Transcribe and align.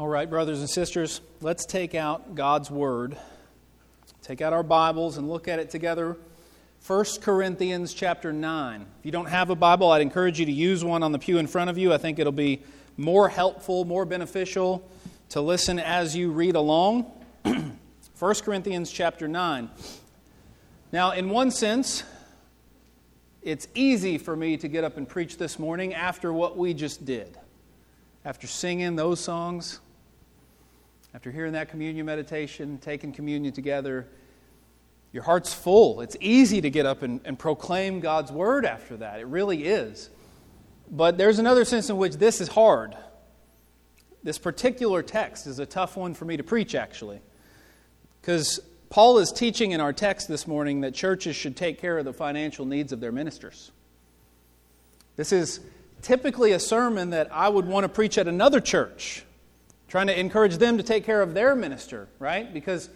All 0.00 0.08
right, 0.08 0.30
brothers 0.30 0.60
and 0.60 0.70
sisters, 0.70 1.20
let's 1.42 1.66
take 1.66 1.94
out 1.94 2.34
God's 2.34 2.70
Word. 2.70 3.18
Take 4.22 4.40
out 4.40 4.54
our 4.54 4.62
Bibles 4.62 5.18
and 5.18 5.28
look 5.28 5.46
at 5.46 5.58
it 5.58 5.68
together. 5.68 6.16
1 6.86 7.04
Corinthians 7.20 7.92
chapter 7.92 8.32
9. 8.32 8.80
If 8.80 9.04
you 9.04 9.12
don't 9.12 9.28
have 9.28 9.50
a 9.50 9.54
Bible, 9.54 9.90
I'd 9.90 10.00
encourage 10.00 10.40
you 10.40 10.46
to 10.46 10.52
use 10.52 10.82
one 10.82 11.02
on 11.02 11.12
the 11.12 11.18
pew 11.18 11.36
in 11.36 11.46
front 11.46 11.68
of 11.68 11.76
you. 11.76 11.92
I 11.92 11.98
think 11.98 12.18
it'll 12.18 12.32
be 12.32 12.62
more 12.96 13.28
helpful, 13.28 13.84
more 13.84 14.06
beneficial 14.06 14.88
to 15.28 15.42
listen 15.42 15.78
as 15.78 16.16
you 16.16 16.30
read 16.30 16.56
along. 16.56 17.02
1 17.44 18.34
Corinthians 18.36 18.90
chapter 18.90 19.28
9. 19.28 19.68
Now, 20.92 21.10
in 21.10 21.28
one 21.28 21.50
sense, 21.50 22.04
it's 23.42 23.68
easy 23.74 24.16
for 24.16 24.34
me 24.34 24.56
to 24.56 24.66
get 24.66 24.82
up 24.82 24.96
and 24.96 25.06
preach 25.06 25.36
this 25.36 25.58
morning 25.58 25.92
after 25.92 26.32
what 26.32 26.56
we 26.56 26.72
just 26.72 27.04
did. 27.04 27.36
After 28.24 28.46
singing 28.46 28.96
those 28.96 29.20
songs, 29.20 29.80
after 31.14 31.30
hearing 31.30 31.52
that 31.52 31.68
communion 31.68 32.06
meditation, 32.06 32.78
taking 32.78 33.12
communion 33.12 33.52
together, 33.52 34.06
your 35.12 35.24
heart's 35.24 35.52
full. 35.52 36.00
It's 36.00 36.16
easy 36.20 36.60
to 36.60 36.70
get 36.70 36.86
up 36.86 37.02
and, 37.02 37.20
and 37.24 37.38
proclaim 37.38 38.00
God's 38.00 38.30
word 38.30 38.64
after 38.64 38.96
that. 38.98 39.20
It 39.20 39.26
really 39.26 39.64
is. 39.64 40.08
But 40.90 41.18
there's 41.18 41.38
another 41.38 41.64
sense 41.64 41.90
in 41.90 41.96
which 41.96 42.14
this 42.14 42.40
is 42.40 42.48
hard. 42.48 42.96
This 44.22 44.38
particular 44.38 45.02
text 45.02 45.46
is 45.46 45.58
a 45.58 45.66
tough 45.66 45.96
one 45.96 46.14
for 46.14 46.24
me 46.24 46.36
to 46.36 46.44
preach, 46.44 46.74
actually. 46.74 47.20
Because 48.20 48.60
Paul 48.88 49.18
is 49.18 49.32
teaching 49.32 49.72
in 49.72 49.80
our 49.80 49.92
text 49.92 50.28
this 50.28 50.46
morning 50.46 50.82
that 50.82 50.94
churches 50.94 51.34
should 51.34 51.56
take 51.56 51.80
care 51.80 51.98
of 51.98 52.04
the 52.04 52.12
financial 52.12 52.66
needs 52.66 52.92
of 52.92 53.00
their 53.00 53.12
ministers. 53.12 53.72
This 55.16 55.32
is 55.32 55.60
typically 56.02 56.52
a 56.52 56.60
sermon 56.60 57.10
that 57.10 57.32
I 57.32 57.48
would 57.48 57.66
want 57.66 57.84
to 57.84 57.88
preach 57.88 58.16
at 58.16 58.28
another 58.28 58.60
church 58.60 59.24
trying 59.90 60.06
to 60.06 60.18
encourage 60.18 60.56
them 60.56 60.78
to 60.78 60.82
take 60.82 61.04
care 61.04 61.20
of 61.20 61.34
their 61.34 61.54
minister, 61.54 62.08
right? 62.20 62.54
Because 62.54 62.88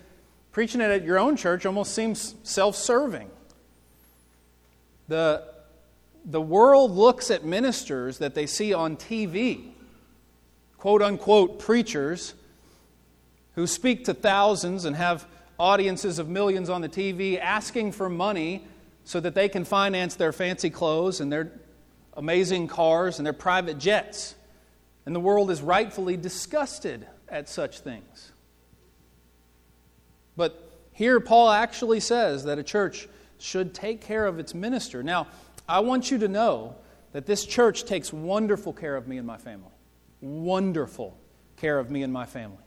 preaching 0.53 0.81
it 0.81 0.91
at 0.91 1.05
your 1.05 1.19
own 1.19 1.37
church 1.37 1.67
almost 1.67 1.93
seems 1.93 2.37
self 2.45 2.77
serving. 2.77 3.29
The, 5.09 5.45
the 6.25 6.41
world 6.41 6.93
looks 6.93 7.31
at 7.31 7.45
ministers 7.45 8.19
that 8.19 8.35
they 8.35 8.47
see 8.47 8.73
on 8.73 8.97
TV, 8.97 9.73
quote 10.79 11.03
unquote 11.03 11.59
preachers, 11.59 12.35
who 13.57 13.67
speak 13.67 14.05
to 14.05 14.15
thousands 14.15 14.85
and 14.85 14.95
have 14.95 15.27
audiences 15.59 16.19
of 16.21 16.29
millions 16.29 16.71
on 16.71 16.81
the 16.81 16.89
TV 16.89 17.41
asking 17.41 17.93
for 17.93 18.09
money 18.09 18.65
so 19.05 19.21
that 19.21 19.35
they 19.35 19.49
can 19.49 19.65
finance 19.65 20.15
their 20.15 20.33
fancy 20.33 20.71
clothes 20.71 21.21
and 21.21 21.31
their 21.31 21.53
amazing 22.17 22.69
cars 22.69 23.19
and 23.19 23.27
their 23.27 23.33
private 23.33 23.79
jets. 23.79 24.37
And 25.07 25.15
the 25.15 25.21
world 25.21 25.51
is 25.51 25.61
rightfully 25.61 26.17
disgusted 26.17 27.07
at 27.29 27.49
such 27.49 27.81
things. 27.81 28.33
But 30.37 30.71
here, 30.93 31.21
Paul 31.21 31.51
actually 31.51 32.01
says 32.01 32.45
that 32.45 32.59
a 32.59 32.63
church 32.63 33.09
should 33.39 33.75
take 33.75 34.01
care 34.01 34.27
of 34.27 34.39
its 34.39 34.55
minister. 34.55 35.03
Now, 35.03 35.27
I 35.69 35.81
want 35.81 36.11
you 36.11 36.19
to 36.19 36.29
know 36.29 36.77
that 37.13 37.27
this 37.27 37.45
church 37.45 37.85
takes 37.85 38.13
wonderful 38.13 38.73
care 38.73 38.97
of 38.97 39.07
me 39.07 39.19
and 39.19 39.27
my 39.27 39.37
family. 39.37 39.71
Wonderful 40.21 41.17
care 41.57 41.79
of 41.79 41.91
me 41.91 42.03
and 42.03 42.13
my 42.13 42.27
family. 42.27 42.59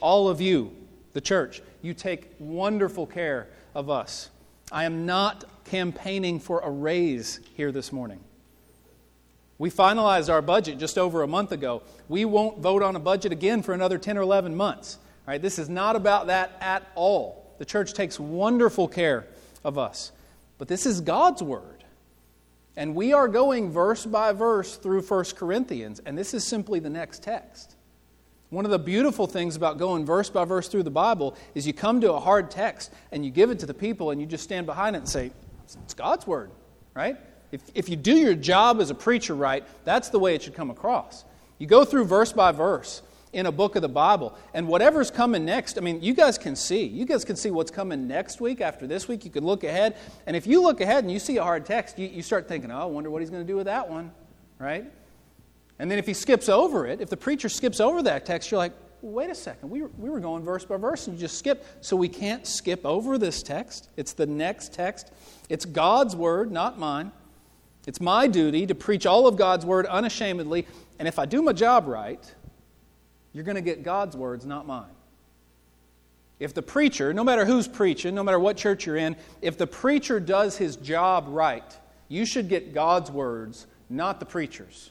All 0.00 0.28
of 0.28 0.40
you, 0.40 0.74
the 1.12 1.20
church, 1.20 1.62
you 1.80 1.94
take 1.94 2.34
wonderful 2.38 3.06
care 3.06 3.48
of 3.74 3.88
us. 3.88 4.30
I 4.72 4.84
am 4.84 5.06
not 5.06 5.44
campaigning 5.64 6.40
for 6.40 6.60
a 6.60 6.70
raise 6.70 7.40
here 7.54 7.72
this 7.72 7.92
morning. 7.92 8.20
We 9.58 9.70
finalized 9.70 10.32
our 10.32 10.42
budget 10.42 10.78
just 10.78 10.98
over 10.98 11.22
a 11.22 11.28
month 11.28 11.52
ago. 11.52 11.82
We 12.08 12.24
won't 12.24 12.58
vote 12.58 12.82
on 12.82 12.96
a 12.96 13.00
budget 13.00 13.32
again 13.32 13.62
for 13.62 13.72
another 13.72 13.98
10 13.98 14.18
or 14.18 14.22
11 14.22 14.56
months. 14.56 14.98
All 15.26 15.32
right, 15.32 15.40
this 15.40 15.58
is 15.58 15.68
not 15.68 15.96
about 15.96 16.26
that 16.26 16.56
at 16.60 16.86
all. 16.94 17.54
The 17.58 17.64
church 17.64 17.94
takes 17.94 18.18
wonderful 18.18 18.88
care 18.88 19.26
of 19.62 19.78
us. 19.78 20.12
But 20.58 20.68
this 20.68 20.86
is 20.86 21.00
God's 21.00 21.42
word. 21.42 21.84
And 22.76 22.94
we 22.94 23.12
are 23.12 23.28
going 23.28 23.70
verse 23.70 24.04
by 24.04 24.32
verse 24.32 24.76
through 24.76 25.02
1 25.02 25.24
Corinthians, 25.36 26.00
and 26.04 26.18
this 26.18 26.34
is 26.34 26.44
simply 26.44 26.80
the 26.80 26.90
next 26.90 27.22
text. 27.22 27.76
One 28.50 28.64
of 28.64 28.70
the 28.70 28.78
beautiful 28.78 29.26
things 29.26 29.56
about 29.56 29.78
going 29.78 30.04
verse 30.04 30.30
by 30.30 30.44
verse 30.44 30.68
through 30.68 30.82
the 30.82 30.90
Bible 30.90 31.36
is 31.54 31.66
you 31.66 31.72
come 31.72 32.00
to 32.00 32.12
a 32.12 32.20
hard 32.20 32.50
text 32.50 32.92
and 33.10 33.24
you 33.24 33.30
give 33.30 33.50
it 33.50 33.60
to 33.60 33.66
the 33.66 33.74
people 33.74 34.10
and 34.10 34.20
you 34.20 34.26
just 34.26 34.44
stand 34.44 34.66
behind 34.66 34.96
it 34.96 35.00
and 35.00 35.08
say, 35.08 35.32
It's 35.64 35.94
God's 35.94 36.26
word, 36.26 36.50
right? 36.94 37.16
If, 37.54 37.62
if 37.72 37.88
you 37.88 37.94
do 37.94 38.16
your 38.16 38.34
job 38.34 38.80
as 38.80 38.90
a 38.90 38.96
preacher 38.96 39.32
right, 39.32 39.64
that's 39.84 40.08
the 40.08 40.18
way 40.18 40.34
it 40.34 40.42
should 40.42 40.54
come 40.54 40.70
across. 40.70 41.24
You 41.58 41.68
go 41.68 41.84
through 41.84 42.06
verse 42.06 42.32
by 42.32 42.50
verse 42.50 43.00
in 43.32 43.46
a 43.46 43.52
book 43.52 43.76
of 43.76 43.82
the 43.82 43.88
Bible, 43.88 44.36
and 44.54 44.66
whatever's 44.66 45.08
coming 45.08 45.44
next, 45.44 45.78
I 45.78 45.80
mean, 45.80 46.02
you 46.02 46.14
guys 46.14 46.36
can 46.36 46.56
see. 46.56 46.84
You 46.84 47.04
guys 47.04 47.24
can 47.24 47.36
see 47.36 47.52
what's 47.52 47.70
coming 47.70 48.08
next 48.08 48.40
week, 48.40 48.60
after 48.60 48.88
this 48.88 49.06
week. 49.06 49.24
You 49.24 49.30
can 49.30 49.44
look 49.44 49.62
ahead. 49.62 49.96
And 50.26 50.34
if 50.34 50.48
you 50.48 50.62
look 50.62 50.80
ahead 50.80 51.04
and 51.04 51.12
you 51.12 51.20
see 51.20 51.36
a 51.36 51.44
hard 51.44 51.64
text, 51.64 51.96
you, 51.96 52.08
you 52.08 52.22
start 52.22 52.48
thinking, 52.48 52.72
oh, 52.72 52.80
I 52.80 52.84
wonder 52.86 53.08
what 53.08 53.22
he's 53.22 53.30
going 53.30 53.46
to 53.46 53.46
do 53.46 53.56
with 53.56 53.66
that 53.66 53.88
one, 53.88 54.10
right? 54.58 54.86
And 55.78 55.88
then 55.88 55.98
if 55.98 56.06
he 56.06 56.14
skips 56.14 56.48
over 56.48 56.88
it, 56.88 57.00
if 57.00 57.08
the 57.08 57.16
preacher 57.16 57.48
skips 57.48 57.78
over 57.78 58.02
that 58.02 58.26
text, 58.26 58.50
you're 58.50 58.58
like, 58.58 58.72
wait 59.00 59.30
a 59.30 59.34
second, 59.34 59.70
we 59.70 59.82
were, 59.82 59.90
we 59.96 60.10
were 60.10 60.18
going 60.18 60.42
verse 60.42 60.64
by 60.64 60.76
verse 60.76 61.06
and 61.06 61.16
you 61.16 61.20
just 61.20 61.38
skip. 61.38 61.64
So 61.82 61.94
we 61.94 62.08
can't 62.08 62.44
skip 62.48 62.84
over 62.84 63.16
this 63.16 63.44
text. 63.44 63.90
It's 63.96 64.12
the 64.12 64.26
next 64.26 64.72
text. 64.72 65.12
It's 65.48 65.64
God's 65.64 66.16
word, 66.16 66.50
not 66.50 66.80
mine. 66.80 67.12
It's 67.86 68.00
my 68.00 68.26
duty 68.26 68.66
to 68.66 68.74
preach 68.74 69.06
all 69.06 69.26
of 69.26 69.36
God's 69.36 69.66
word 69.66 69.86
unashamedly, 69.86 70.66
and 70.98 71.06
if 71.06 71.18
I 71.18 71.26
do 71.26 71.42
my 71.42 71.52
job 71.52 71.86
right, 71.86 72.34
you're 73.32 73.44
going 73.44 73.56
to 73.56 73.62
get 73.62 73.82
God's 73.82 74.16
words, 74.16 74.46
not 74.46 74.66
mine. 74.66 74.86
If 76.40 76.54
the 76.54 76.62
preacher, 76.62 77.12
no 77.12 77.24
matter 77.24 77.44
who's 77.44 77.68
preaching, 77.68 78.14
no 78.14 78.22
matter 78.22 78.38
what 78.38 78.56
church 78.56 78.86
you're 78.86 78.96
in, 78.96 79.16
if 79.40 79.58
the 79.58 79.66
preacher 79.66 80.18
does 80.18 80.56
his 80.56 80.76
job 80.76 81.26
right, 81.28 81.78
you 82.08 82.26
should 82.26 82.48
get 82.48 82.74
God's 82.74 83.10
words, 83.10 83.66
not 83.88 84.18
the 84.18 84.26
preacher's. 84.26 84.90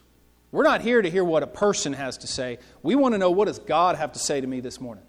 We're 0.51 0.63
not 0.63 0.81
here 0.81 1.01
to 1.01 1.09
hear 1.09 1.23
what 1.23 1.41
a 1.41 1.47
person 1.47 1.93
has 1.93 2.17
to 2.19 2.27
say. 2.27 2.59
We 2.83 2.95
want 2.95 3.13
to 3.13 3.17
know 3.17 3.31
what 3.31 3.45
does 3.45 3.59
God 3.59 3.95
have 3.95 4.13
to 4.13 4.19
say 4.19 4.39
to 4.39 4.45
me 4.45 4.59
this 4.59 4.79
morning? 4.79 5.03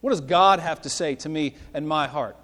What 0.00 0.10
does 0.10 0.20
God 0.20 0.60
have 0.60 0.82
to 0.82 0.88
say 0.88 1.16
to 1.16 1.28
me 1.28 1.56
and 1.74 1.86
my 1.86 2.06
heart? 2.06 2.36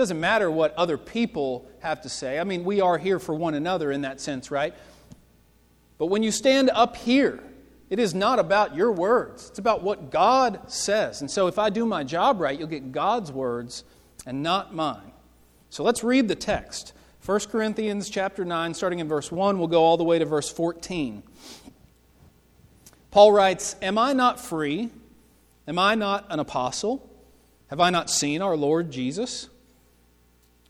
Doesn't 0.00 0.18
matter 0.18 0.50
what 0.50 0.74
other 0.76 0.96
people 0.96 1.68
have 1.80 2.00
to 2.00 2.08
say. 2.08 2.38
I 2.38 2.44
mean, 2.44 2.64
we 2.64 2.80
are 2.80 2.96
here 2.96 3.18
for 3.18 3.34
one 3.34 3.52
another 3.52 3.92
in 3.92 4.00
that 4.00 4.18
sense, 4.18 4.50
right? 4.50 4.74
But 5.98 6.06
when 6.06 6.22
you 6.22 6.30
stand 6.30 6.70
up 6.70 6.96
here, 6.96 7.42
it 7.90 7.98
is 7.98 8.14
not 8.14 8.38
about 8.38 8.74
your 8.74 8.92
words. 8.92 9.50
It's 9.50 9.58
about 9.58 9.82
what 9.82 10.10
God 10.10 10.70
says. 10.70 11.20
And 11.20 11.30
so 11.30 11.48
if 11.48 11.58
I 11.58 11.68
do 11.68 11.84
my 11.84 12.02
job 12.02 12.40
right, 12.40 12.58
you'll 12.58 12.66
get 12.66 12.92
God's 12.92 13.30
words 13.30 13.84
and 14.24 14.42
not 14.42 14.74
mine. 14.74 15.12
So 15.68 15.84
let's 15.84 16.02
read 16.02 16.28
the 16.28 16.34
text. 16.34 16.94
1 17.26 17.40
Corinthians 17.50 18.08
chapter 18.08 18.42
9 18.42 18.72
starting 18.72 19.00
in 19.00 19.06
verse 19.06 19.30
1, 19.30 19.58
we'll 19.58 19.68
go 19.68 19.82
all 19.82 19.98
the 19.98 20.04
way 20.04 20.18
to 20.18 20.24
verse 20.24 20.48
14. 20.48 21.22
Paul 23.10 23.32
writes, 23.32 23.76
"Am 23.82 23.98
I 23.98 24.14
not 24.14 24.40
free? 24.40 24.88
Am 25.68 25.78
I 25.78 25.94
not 25.94 26.24
an 26.30 26.40
apostle? 26.40 27.06
Have 27.66 27.80
I 27.80 27.90
not 27.90 28.08
seen 28.08 28.40
our 28.40 28.56
Lord 28.56 28.90
Jesus?" 28.90 29.50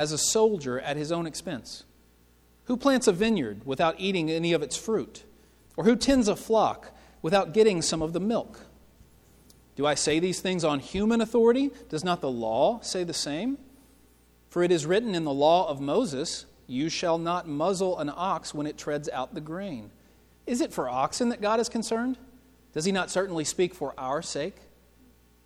as 0.00 0.12
a 0.12 0.18
soldier 0.18 0.80
at 0.80 0.96
his 0.96 1.12
own 1.12 1.26
expense? 1.26 1.84
Who 2.64 2.78
plants 2.78 3.06
a 3.06 3.12
vineyard 3.12 3.66
without 3.66 3.96
eating 3.98 4.30
any 4.30 4.54
of 4.54 4.62
its 4.62 4.74
fruit? 4.74 5.24
Or 5.76 5.84
who 5.84 5.94
tends 5.94 6.26
a 6.26 6.34
flock 6.34 6.96
without 7.20 7.52
getting 7.52 7.82
some 7.82 8.00
of 8.00 8.14
the 8.14 8.20
milk? 8.20 8.60
Do 9.76 9.84
I 9.84 9.94
say 9.94 10.18
these 10.18 10.40
things 10.40 10.64
on 10.64 10.80
human 10.80 11.20
authority? 11.20 11.70
Does 11.90 12.02
not 12.02 12.22
the 12.22 12.30
law 12.30 12.80
say 12.80 13.04
the 13.04 13.12
same? 13.12 13.58
For 14.48 14.62
it 14.62 14.72
is 14.72 14.86
written 14.86 15.14
in 15.14 15.24
the 15.24 15.34
law 15.34 15.68
of 15.68 15.82
Moses, 15.82 16.46
You 16.66 16.88
shall 16.88 17.18
not 17.18 17.46
muzzle 17.46 17.98
an 17.98 18.10
ox 18.14 18.54
when 18.54 18.66
it 18.66 18.78
treads 18.78 19.10
out 19.10 19.34
the 19.34 19.40
grain. 19.42 19.90
Is 20.46 20.62
it 20.62 20.72
for 20.72 20.88
oxen 20.88 21.28
that 21.28 21.42
God 21.42 21.60
is 21.60 21.68
concerned? 21.68 22.16
Does 22.72 22.86
he 22.86 22.92
not 22.92 23.10
certainly 23.10 23.44
speak 23.44 23.74
for 23.74 23.92
our 23.98 24.22
sake? 24.22 24.56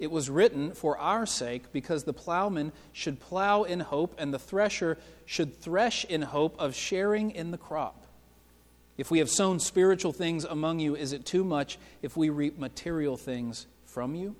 It 0.05 0.11
was 0.11 0.29
written 0.29 0.73
for 0.73 0.99
our 0.99 1.25
sake, 1.25 1.73
because 1.73 2.05
the 2.05 2.12
plowman 2.12 2.73
should 2.93 3.21
plow 3.21 3.62
in 3.62 3.81
hope, 3.81 4.15
and 4.19 4.35
the 4.35 4.39
thresher 4.39 4.99
should 5.25 5.59
thresh 5.59 6.05
in 6.05 6.21
hope 6.21 6.61
of 6.61 6.75
sharing 6.75 7.31
in 7.31 7.53
the 7.53 7.56
crop. 7.56 8.05
If 8.99 9.11
we 9.11 9.21
have 9.21 9.31
sown 9.31 9.61
spiritual 9.61 10.12
things 10.12 10.45
among 10.45 10.81
you, 10.81 10.95
is 10.95 11.15
it 11.15 11.25
too 11.25 11.43
much 11.43 11.79
if 12.03 12.19
we 12.19 12.29
reap 12.29 12.59
material 12.59 13.17
things 13.17 13.67
from 13.87 14.15
you? 14.15 14.37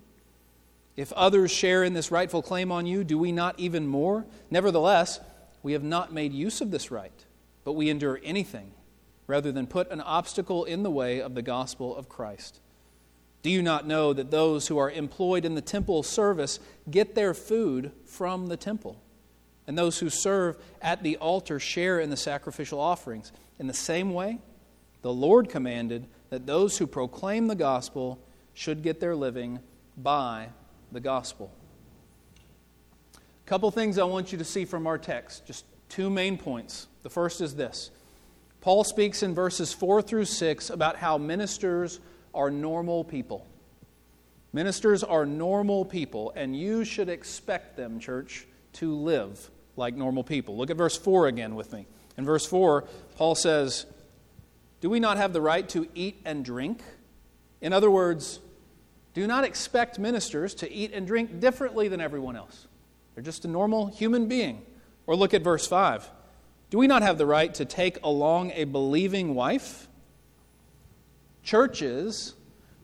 If 0.97 1.15
others 1.15 1.51
share 1.51 1.83
in 1.83 1.95
this 1.95 2.11
rightful 2.11 2.43
claim 2.43 2.71
on 2.71 2.85
you, 2.85 3.03
do 3.03 3.17
we 3.17 3.33
not 3.33 3.59
even 3.59 3.87
more? 3.87 4.27
Nevertheless, 4.51 5.19
we 5.63 5.73
have 5.73 5.83
not 5.83 6.13
made 6.13 6.35
use 6.35 6.61
of 6.61 6.73
this 6.73 6.91
right, 6.91 7.25
but 7.65 7.73
we 7.73 7.89
endure 7.89 8.21
anything 8.23 8.73
rather 9.27 9.51
than 9.51 9.67
put 9.67 9.91
an 9.91 10.03
obstacle 10.03 10.65
in 10.65 10.83
the 10.83 10.91
way 10.91 11.23
of 11.23 11.35
the 11.35 11.41
gospel 11.41 11.97
of 11.97 12.11
Christ. 12.11 12.61
Do 13.45 13.51
you 13.51 13.61
not 13.61 13.87
know 13.87 14.15
that 14.15 14.31
those 14.31 14.69
who 14.69 14.79
are 14.79 14.91
employed 14.91 15.45
in 15.45 15.55
the 15.55 15.61
temple 15.61 16.03
service 16.03 16.59
get 16.91 17.15
their 17.15 17.35
food 17.35 17.93
from 18.07 18.47
the 18.47 18.57
temple? 18.57 18.99
And 19.67 19.77
those 19.77 19.99
who 19.99 20.09
serve 20.09 20.57
at 20.81 21.03
the 21.03 21.19
altar 21.19 21.61
share 21.61 22.01
in 22.01 22.09
the 22.09 22.17
sacrificial 22.17 22.81
offerings. 22.81 23.33
In 23.59 23.67
the 23.67 23.75
same 23.75 24.15
way, 24.15 24.39
the 25.03 25.13
Lord 25.13 25.51
commanded 25.51 26.07
that 26.31 26.47
those 26.47 26.79
who 26.79 26.87
proclaim 26.87 27.47
the 27.47 27.55
gospel 27.55 28.19
should 28.55 28.83
get 28.83 28.99
their 28.99 29.15
living 29.15 29.59
by 29.95 30.49
the 30.91 31.01
gospel. 31.01 31.53
A 33.15 33.47
couple 33.47 33.71
things 33.71 33.99
I 33.99 34.05
want 34.05 34.33
you 34.33 34.39
to 34.39 34.45
see 34.45 34.65
from 34.65 34.87
our 34.87 34.97
text, 34.97 35.45
just 35.45 35.67
two 35.91 36.09
main 36.09 36.39
points. 36.39 36.87
The 37.03 37.11
first 37.11 37.43
is 37.43 37.55
this 37.57 37.91
Paul 38.63 38.85
speaks 38.85 39.23
in 39.23 39.35
verses 39.35 39.75
4 39.75 40.01
through 40.01 40.25
6 40.25 40.71
about 40.71 40.97
how 40.97 41.19
ministers 41.19 42.01
are 42.35 42.51
normal 42.51 43.05
people. 43.05 43.47
Ministers 44.53 45.03
are 45.03 45.27
normal 45.27 45.85
people, 45.85 46.33
and 46.37 46.57
you 46.57 46.85
should 46.85 47.09
expect 47.09 47.77
them, 47.77 47.99
church, 47.99 48.47
to 48.75 48.95
live 48.95 49.51
like 49.77 49.97
normal 49.97 50.23
people. 50.23 50.57
Look 50.57 50.71
at 50.71 50.77
verse 50.77 50.97
4 50.97 51.27
again 51.27 51.55
with 51.55 51.73
me. 51.73 51.87
In 52.17 52.25
verse 52.25 52.47
4, 52.47 52.85
Paul 53.17 53.35
says, 53.35 53.87
Do 54.81 54.89
we 54.89 55.01
not 55.01 55.17
have 55.17 55.33
the 55.33 55.41
right 55.41 55.69
to 55.71 55.89
eat 55.95 56.21
and 56.25 56.45
drink? 56.45 56.83
In 57.61 57.73
other 57.73 57.91
words, 57.91 58.41
do 59.15 59.27
not 59.27 59.45
expect 59.45 59.99
ministers 59.99 60.55
to 60.57 60.71
eat 60.71 60.93
and 60.93 61.07
drink 61.07 61.41
differently 61.41 61.89
than 61.89 62.01
everyone 62.01 62.37
else. 62.37 62.67
They're 63.15 63.25
just 63.25 63.45
a 63.45 63.49
normal 63.49 63.87
human 63.87 64.27
being. 64.27 64.63
Or 65.07 65.17
look 65.17 65.35
at 65.35 65.43
verse 65.43 65.67
5. 65.67 66.09
Do 66.71 66.79
we 66.79 66.87
not 66.87 67.03
have 67.03 67.19
the 67.19 67.27
right 67.27 67.55
to 67.55 67.65
take 67.65 67.99
along 68.03 68.53
a 68.55 68.65
believing 68.65 69.35
wife? 69.35 69.89
Churches 71.45 72.35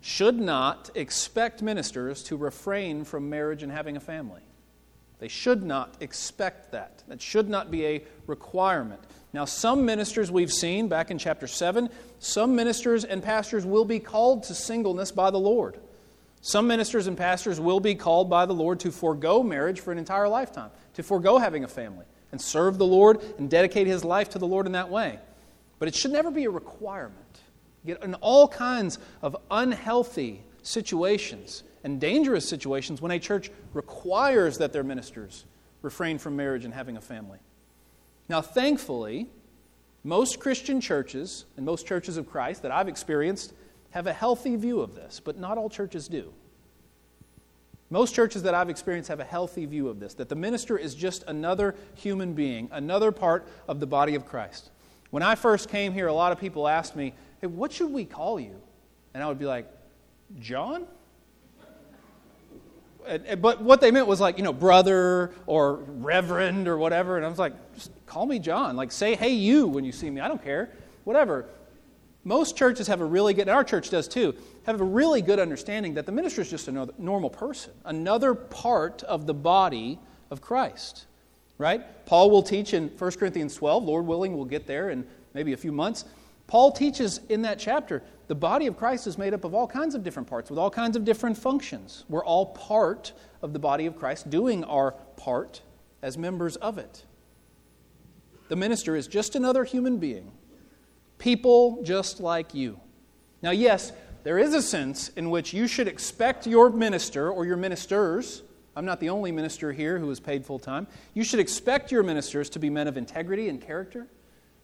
should 0.03 0.39
not 0.39 0.91
expect 0.95 1.63
ministers 1.63 2.23
to 2.25 2.37
refrain 2.37 3.05
from 3.05 3.31
marriage 3.31 3.63
and 3.63 3.73
having 3.73 3.97
a 3.97 4.01
family. 4.01 4.43
They 5.19 5.29
should 5.29 5.63
not 5.63 5.97
expect 6.01 6.73
that. 6.73 7.03
That 7.09 7.21
should 7.21 7.49
not 7.49 7.71
be 7.71 7.87
a 7.87 8.05
requirement. 8.27 9.01
Now, 9.33 9.45
some 9.45 9.85
ministers 9.85 10.31
we've 10.31 10.53
seen 10.53 10.89
back 10.89 11.11
in 11.11 11.19
chapter 11.19 11.47
7, 11.47 11.89
some 12.19 12.55
ministers 12.55 13.05
and 13.05 13.23
pastors 13.23 13.65
will 13.65 13.85
be 13.85 13.99
called 13.99 14.45
to 14.45 14.55
singleness 14.55 15.11
by 15.13 15.31
the 15.31 15.39
Lord. 15.39 15.79
Some 16.43 16.67
ministers 16.67 17.07
and 17.07 17.17
pastors 17.17 17.61
will 17.61 17.81
be 17.81 17.95
called 17.95 18.29
by 18.29 18.47
the 18.47 18.55
Lord 18.55 18.81
to 18.81 18.91
forego 18.91 19.43
marriage 19.43 19.81
for 19.81 19.93
an 19.93 19.99
entire 19.99 20.29
lifetime, 20.29 20.71
to 20.95 21.03
forego 21.03 21.39
having 21.39 21.65
a 21.65 21.69
family, 21.69 22.07
and 22.33 22.41
serve 22.41 22.79
the 22.79 22.87
Lord 22.87 23.21
and 23.39 23.49
dedicate 23.51 23.87
his 23.87 24.05
life 24.05 24.31
to 24.31 24.39
the 24.39 24.47
Lord 24.47 24.67
in 24.67 24.73
that 24.73 24.91
way. 24.91 25.19
But 25.79 25.89
it 25.89 25.95
should 25.95 26.13
never 26.13 26.31
be 26.31 26.45
a 26.45 26.51
requirement. 26.51 27.30
Get 27.87 28.03
in 28.03 28.15
all 28.15 28.47
kinds 28.49 28.99
of 29.23 29.37
unhealthy 29.51 30.43
situations 30.63 31.63
and 31.83 32.01
dangerous 32.01 32.49
situations 32.49 33.01
when 33.01 33.11
a 33.11 33.19
church 33.19 33.51
requires 33.73 34.59
that 34.59 34.73
their 34.73 34.85
ministers 34.85 35.45
refrain 35.83 36.19
from 36.19 36.37
marriage 36.37 36.65
and 36.65 36.75
having 36.75 36.97
a 36.97 37.01
family. 37.01 37.39
Now, 38.29 38.43
thankfully, 38.43 39.31
most 40.05 40.41
Christian 40.41 40.81
churches 40.81 41.47
and 41.57 41.65
most 41.65 41.87
churches 41.87 42.17
of 42.17 42.29
Christ 42.29 42.63
that 42.63 42.71
I've 42.71 42.89
experienced 42.89 43.55
have 43.91 44.07
a 44.07 44.13
healthy 44.13 44.57
view 44.57 44.81
of 44.81 44.95
this, 44.95 45.21
but 45.21 45.39
not 45.39 45.59
all 45.59 45.69
churches 45.69 46.07
do. 46.07 46.33
Most 47.89 48.15
churches 48.15 48.45
that 48.45 48.55
I've 48.55 48.71
experienced 48.71 49.09
have 49.09 49.19
a 49.19 49.25
healthy 49.25 49.67
view 49.67 49.89
of 49.89 49.99
this, 49.99 50.15
that 50.15 50.29
the 50.29 50.37
minister 50.37 50.79
is 50.79 50.95
just 50.95 51.25
another 51.27 51.75
human 51.97 52.35
being, 52.35 52.69
another 52.71 53.11
part 53.11 53.49
of 53.67 53.81
the 53.81 53.87
body 53.87 54.15
of 54.15 54.27
Christ. 54.27 54.71
When 55.11 55.25
I 55.25 55.35
first 55.35 55.69
came 55.69 55.93
here, 55.93 56.07
a 56.07 56.13
lot 56.13 56.31
of 56.31 56.39
people 56.39 56.69
asked 56.69 56.95
me, 56.95 57.15
Hey, 57.41 57.47
what 57.47 57.73
should 57.73 57.93
we 57.93 58.05
call 58.05 58.39
you? 58.39 58.61
And 59.15 59.23
I 59.23 59.29
would 59.29 59.39
be 59.39 59.47
like, 59.47 59.67
John? 60.41 60.87
But 63.39 63.63
what 63.63 63.81
they 63.81 63.91
meant 63.91 64.07
was 64.07 64.21
like, 64.21 64.37
you 64.37 64.45
know, 64.45 64.53
brother 64.53 65.33
or 65.47 65.77
reverend 65.77 66.69
or 66.69 66.77
whatever. 66.77 67.17
And 67.17 67.25
I 67.25 67.29
was 67.29 67.39
like, 67.39 67.55
just 67.75 67.91
call 68.07 68.27
me 68.27 68.39
John. 68.39 68.77
Like, 68.77 68.93
say, 68.93 69.15
hey, 69.15 69.33
you 69.33 69.67
when 69.67 69.85
you 69.85 69.93
see 69.93 70.11
me. 70.11 70.21
I 70.21 70.29
don't 70.29 70.43
care. 70.43 70.71
Whatever. 71.05 71.47
Most 72.23 72.57
churches 72.57 72.87
have 72.87 73.01
a 73.01 73.05
really 73.05 73.33
good, 73.33 73.43
and 73.43 73.51
our 73.51 73.65
church 73.65 73.89
does 73.89 74.07
too, 74.07 74.35
have 74.67 74.79
a 74.81 74.85
really 74.85 75.23
good 75.23 75.39
understanding 75.39 75.95
that 75.95 76.05
the 76.05 76.13
minister 76.13 76.43
is 76.43 76.51
just 76.51 76.69
a 76.69 76.89
normal 76.99 77.31
person, 77.31 77.73
another 77.87 78.35
part 78.35 79.03
of 79.05 79.27
the 79.27 79.33
body 79.33 79.99
of 80.31 80.43
Christ. 80.43 81.07
Right? 81.57 82.05
Paul 82.05 82.31
will 82.31 82.43
teach 82.43 82.75
in 82.75 82.89
1 82.89 83.11
Corinthians 83.13 83.55
12, 83.55 83.85
Lord 83.85 84.07
willing, 84.07 84.37
we'll 84.37 84.45
get 84.45 84.67
there 84.67 84.91
in 84.91 85.07
maybe 85.33 85.55
a 85.55 85.57
few 85.57 85.73
months. 85.73 86.05
Paul 86.51 86.73
teaches 86.73 87.21
in 87.29 87.43
that 87.43 87.61
chapter 87.61 88.03
the 88.27 88.35
body 88.35 88.67
of 88.67 88.77
Christ 88.77 89.07
is 89.07 89.17
made 89.17 89.35
up 89.35 89.45
of 89.45 89.55
all 89.55 89.69
kinds 89.69 89.95
of 89.95 90.03
different 90.03 90.29
parts 90.29 90.51
with 90.51 90.59
all 90.59 90.69
kinds 90.69 90.97
of 90.97 91.05
different 91.05 91.39
functions. 91.39 92.05
We're 92.09 92.25
all 92.25 92.47
part 92.47 93.13
of 93.41 93.53
the 93.53 93.61
body 93.61 93.87
of 93.87 93.97
Christ, 93.97 94.31
doing 94.31 94.65
our 94.65 94.91
part 95.17 95.63
as 96.03 96.19
members 96.19 96.57
of 96.57 96.77
it. 96.77 97.05
The 98.49 98.57
minister 98.57 98.97
is 98.97 99.07
just 99.07 99.37
another 99.37 99.63
human 99.63 99.99
being 99.99 100.33
people 101.19 101.85
just 101.85 102.19
like 102.19 102.53
you. 102.53 102.81
Now, 103.43 103.53
yes, 103.53 103.93
there 104.25 104.39
is 104.41 104.53
a 104.53 104.63
sense 104.63 105.11
in 105.11 105.31
which 105.31 105.55
you 105.55 105.69
should 105.69 105.87
expect 105.87 106.49
your 106.49 106.71
minister 106.71 107.31
or 107.31 107.47
your 107.47 107.59
ministers. 107.59 108.43
I'm 108.75 108.85
not 108.85 108.99
the 108.99 109.11
only 109.11 109.31
minister 109.31 109.71
here 109.71 110.01
who 110.01 110.11
is 110.11 110.19
paid 110.19 110.45
full 110.45 110.59
time. 110.59 110.89
You 111.15 111.23
should 111.23 111.39
expect 111.39 111.93
your 111.93 112.03
ministers 112.03 112.51
to 112.51 112.59
be 112.59 112.71
men 112.71 112.89
of 112.89 112.97
integrity 112.97 113.49
and 113.49 113.61
character, 113.61 114.09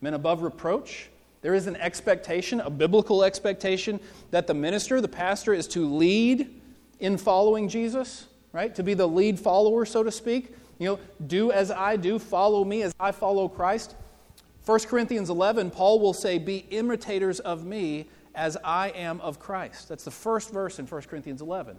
men 0.00 0.15
above 0.15 0.43
reproach. 0.43 1.11
There 1.47 1.55
is 1.55 1.69
an 1.69 1.77
expectation, 1.77 2.59
a 2.59 2.69
biblical 2.69 3.23
expectation, 3.23 4.01
that 4.33 4.49
the 4.49 4.55
minister, 4.55 5.01
the 5.01 5.07
pastor, 5.07 5.55
is 5.55 5.69
to 5.69 5.87
lead 5.87 6.61
in 6.99 7.17
following 7.17 7.69
Jesus, 7.69 8.27
right? 8.51 8.75
To 8.75 8.83
be 8.83 8.95
the 8.95 9.07
lead 9.07 9.39
follower, 9.39 9.85
so 9.85 10.03
to 10.03 10.11
speak. 10.11 10.57
You 10.81 10.87
know, 10.87 10.99
do 11.29 11.53
as 11.53 11.71
I 11.71 11.95
do, 11.95 12.19
follow 12.19 12.65
me 12.65 12.83
as 12.83 12.93
I 12.99 13.13
follow 13.13 13.49
Christ. 13.49 13.95
1 14.65 14.81
Corinthians 14.89 15.31
11, 15.31 15.71
Paul 15.71 16.01
will 16.01 16.13
say, 16.13 16.39
Be 16.39 16.67
imitators 16.71 17.39
of 17.39 17.65
me 17.65 18.09
as 18.35 18.57
I 18.65 18.89
am 18.89 19.21
of 19.21 19.39
Christ. 19.39 19.89
That's 19.89 20.03
the 20.03 20.11
first 20.11 20.53
verse 20.53 20.81
in 20.81 20.87
1 20.89 21.03
Corinthians 21.03 21.43
11. 21.43 21.77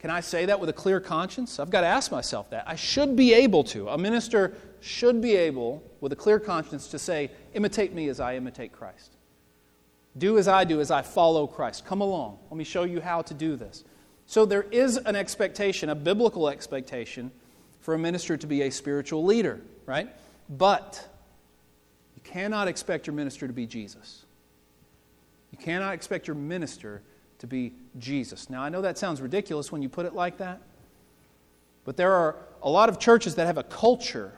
Can 0.00 0.08
I 0.10 0.20
say 0.20 0.46
that 0.46 0.58
with 0.58 0.70
a 0.70 0.72
clear 0.72 0.98
conscience? 0.98 1.60
I've 1.60 1.68
got 1.68 1.82
to 1.82 1.86
ask 1.86 2.10
myself 2.10 2.48
that. 2.50 2.64
I 2.66 2.74
should 2.74 3.16
be 3.16 3.34
able 3.34 3.62
to. 3.64 3.88
A 3.90 3.98
minister 3.98 4.56
should 4.80 5.20
be 5.20 5.36
able, 5.36 5.82
with 6.00 6.10
a 6.12 6.16
clear 6.16 6.40
conscience, 6.40 6.88
to 6.88 6.98
say, 6.98 7.30
Imitate 7.52 7.92
me 7.92 8.08
as 8.08 8.18
I 8.18 8.36
imitate 8.36 8.72
Christ. 8.72 9.12
Do 10.16 10.38
as 10.38 10.48
I 10.48 10.64
do 10.64 10.80
as 10.80 10.90
I 10.90 11.02
follow 11.02 11.46
Christ. 11.46 11.84
Come 11.84 12.00
along. 12.00 12.38
Let 12.50 12.56
me 12.56 12.64
show 12.64 12.84
you 12.84 13.00
how 13.00 13.20
to 13.22 13.34
do 13.34 13.56
this. 13.56 13.84
So 14.26 14.46
there 14.46 14.62
is 14.70 14.96
an 14.96 15.16
expectation, 15.16 15.90
a 15.90 15.94
biblical 15.94 16.48
expectation, 16.48 17.30
for 17.80 17.94
a 17.94 17.98
minister 17.98 18.38
to 18.38 18.46
be 18.46 18.62
a 18.62 18.70
spiritual 18.70 19.24
leader, 19.24 19.60
right? 19.84 20.08
But 20.48 21.06
you 22.16 22.22
cannot 22.24 22.68
expect 22.68 23.06
your 23.06 23.14
minister 23.14 23.46
to 23.46 23.52
be 23.52 23.66
Jesus. 23.66 24.24
You 25.52 25.58
cannot 25.58 25.92
expect 25.92 26.26
your 26.26 26.36
minister 26.36 27.02
to 27.40 27.46
be 27.46 27.74
Jesus. 27.98 28.48
Now, 28.48 28.62
I 28.62 28.68
know 28.68 28.82
that 28.82 28.96
sounds 28.96 29.20
ridiculous 29.20 29.72
when 29.72 29.82
you 29.82 29.88
put 29.88 30.06
it 30.06 30.14
like 30.14 30.38
that, 30.38 30.60
but 31.84 31.96
there 31.96 32.12
are 32.12 32.36
a 32.62 32.70
lot 32.70 32.88
of 32.88 32.98
churches 32.98 33.34
that 33.34 33.46
have 33.46 33.58
a 33.58 33.62
culture 33.62 34.32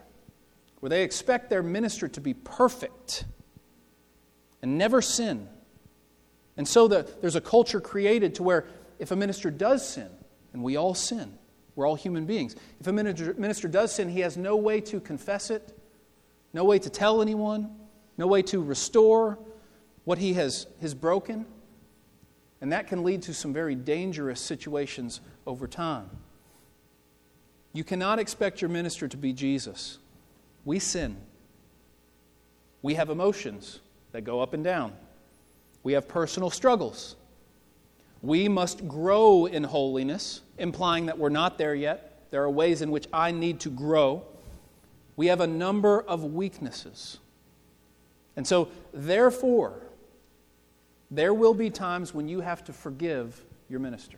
where 0.80 0.90
they 0.90 1.02
expect 1.02 1.50
their 1.50 1.62
minister 1.62 2.08
to 2.08 2.20
be 2.20 2.34
perfect 2.34 3.24
and 4.62 4.78
never 4.78 5.02
sin. 5.02 5.48
And 6.56 6.66
so 6.66 6.88
the, 6.88 7.08
there's 7.20 7.36
a 7.36 7.40
culture 7.40 7.80
created 7.80 8.36
to 8.36 8.42
where 8.42 8.66
if 8.98 9.10
a 9.10 9.16
minister 9.16 9.50
does 9.50 9.86
sin, 9.86 10.08
and 10.52 10.62
we 10.62 10.76
all 10.76 10.94
sin, 10.94 11.36
we're 11.74 11.86
all 11.86 11.96
human 11.96 12.24
beings, 12.24 12.54
if 12.80 12.86
a 12.86 12.92
minister, 12.92 13.34
minister 13.34 13.66
does 13.66 13.92
sin, 13.92 14.08
he 14.08 14.20
has 14.20 14.36
no 14.36 14.56
way 14.56 14.80
to 14.82 15.00
confess 15.00 15.50
it, 15.50 15.76
no 16.52 16.64
way 16.64 16.78
to 16.78 16.90
tell 16.90 17.20
anyone, 17.20 17.74
no 18.16 18.26
way 18.26 18.42
to 18.42 18.62
restore 18.62 19.38
what 20.04 20.18
he 20.18 20.34
has, 20.34 20.66
has 20.80 20.94
broken. 20.94 21.46
And 22.62 22.72
that 22.72 22.86
can 22.86 23.04
lead 23.04 23.20
to 23.22 23.34
some 23.34 23.52
very 23.52 23.74
dangerous 23.74 24.40
situations 24.40 25.20
over 25.46 25.66
time. 25.66 26.08
You 27.74 27.84
cannot 27.84 28.18
expect 28.18 28.62
your 28.62 28.70
minister 28.70 29.06
to 29.08 29.16
be 29.18 29.34
Jesus. 29.34 29.98
We 30.64 30.78
sin. 30.78 31.18
We 32.80 32.94
have 32.94 33.10
emotions 33.10 33.80
that 34.12 34.22
go 34.22 34.40
up 34.40 34.54
and 34.54 34.64
down. 34.64 34.94
We 35.82 35.92
have 35.92 36.08
personal 36.08 36.48
struggles. 36.48 37.16
We 38.22 38.48
must 38.48 38.88
grow 38.88 39.44
in 39.44 39.64
holiness, 39.64 40.40
implying 40.56 41.06
that 41.06 41.18
we're 41.18 41.28
not 41.28 41.58
there 41.58 41.74
yet. 41.74 42.30
There 42.30 42.42
are 42.42 42.50
ways 42.50 42.80
in 42.80 42.90
which 42.90 43.06
I 43.12 43.30
need 43.30 43.60
to 43.60 43.68
grow 43.68 44.24
we 45.16 45.26
have 45.26 45.40
a 45.40 45.46
number 45.46 46.00
of 46.00 46.24
weaknesses. 46.24 47.18
And 48.36 48.46
so, 48.46 48.68
therefore, 48.92 49.74
there 51.12 51.34
will 51.34 51.52
be 51.52 51.68
times 51.68 52.14
when 52.14 52.26
you 52.26 52.40
have 52.40 52.64
to 52.64 52.72
forgive 52.72 53.44
your 53.68 53.80
minister. 53.80 54.16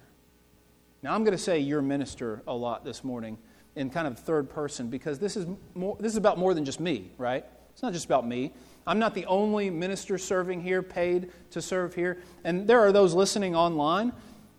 Now, 1.02 1.12
I'm 1.12 1.24
going 1.24 1.36
to 1.36 1.42
say 1.42 1.58
your 1.58 1.82
minister 1.82 2.40
a 2.46 2.54
lot 2.54 2.84
this 2.84 3.02
morning 3.02 3.36
in 3.74 3.90
kind 3.90 4.06
of 4.06 4.16
third 4.16 4.48
person 4.48 4.88
because 4.88 5.18
this 5.18 5.36
is, 5.36 5.44
more, 5.74 5.96
this 5.98 6.12
is 6.12 6.16
about 6.16 6.38
more 6.38 6.54
than 6.54 6.64
just 6.64 6.78
me, 6.78 7.10
right? 7.18 7.44
It's 7.72 7.82
not 7.82 7.92
just 7.92 8.06
about 8.06 8.26
me. 8.26 8.52
I'm 8.86 9.00
not 9.00 9.12
the 9.12 9.26
only 9.26 9.70
minister 9.70 10.18
serving 10.18 10.62
here, 10.62 10.82
paid 10.82 11.32
to 11.50 11.60
serve 11.60 11.96
here. 11.96 12.22
And 12.44 12.68
there 12.68 12.78
are 12.78 12.92
those 12.92 13.12
listening 13.12 13.56
online 13.56 14.12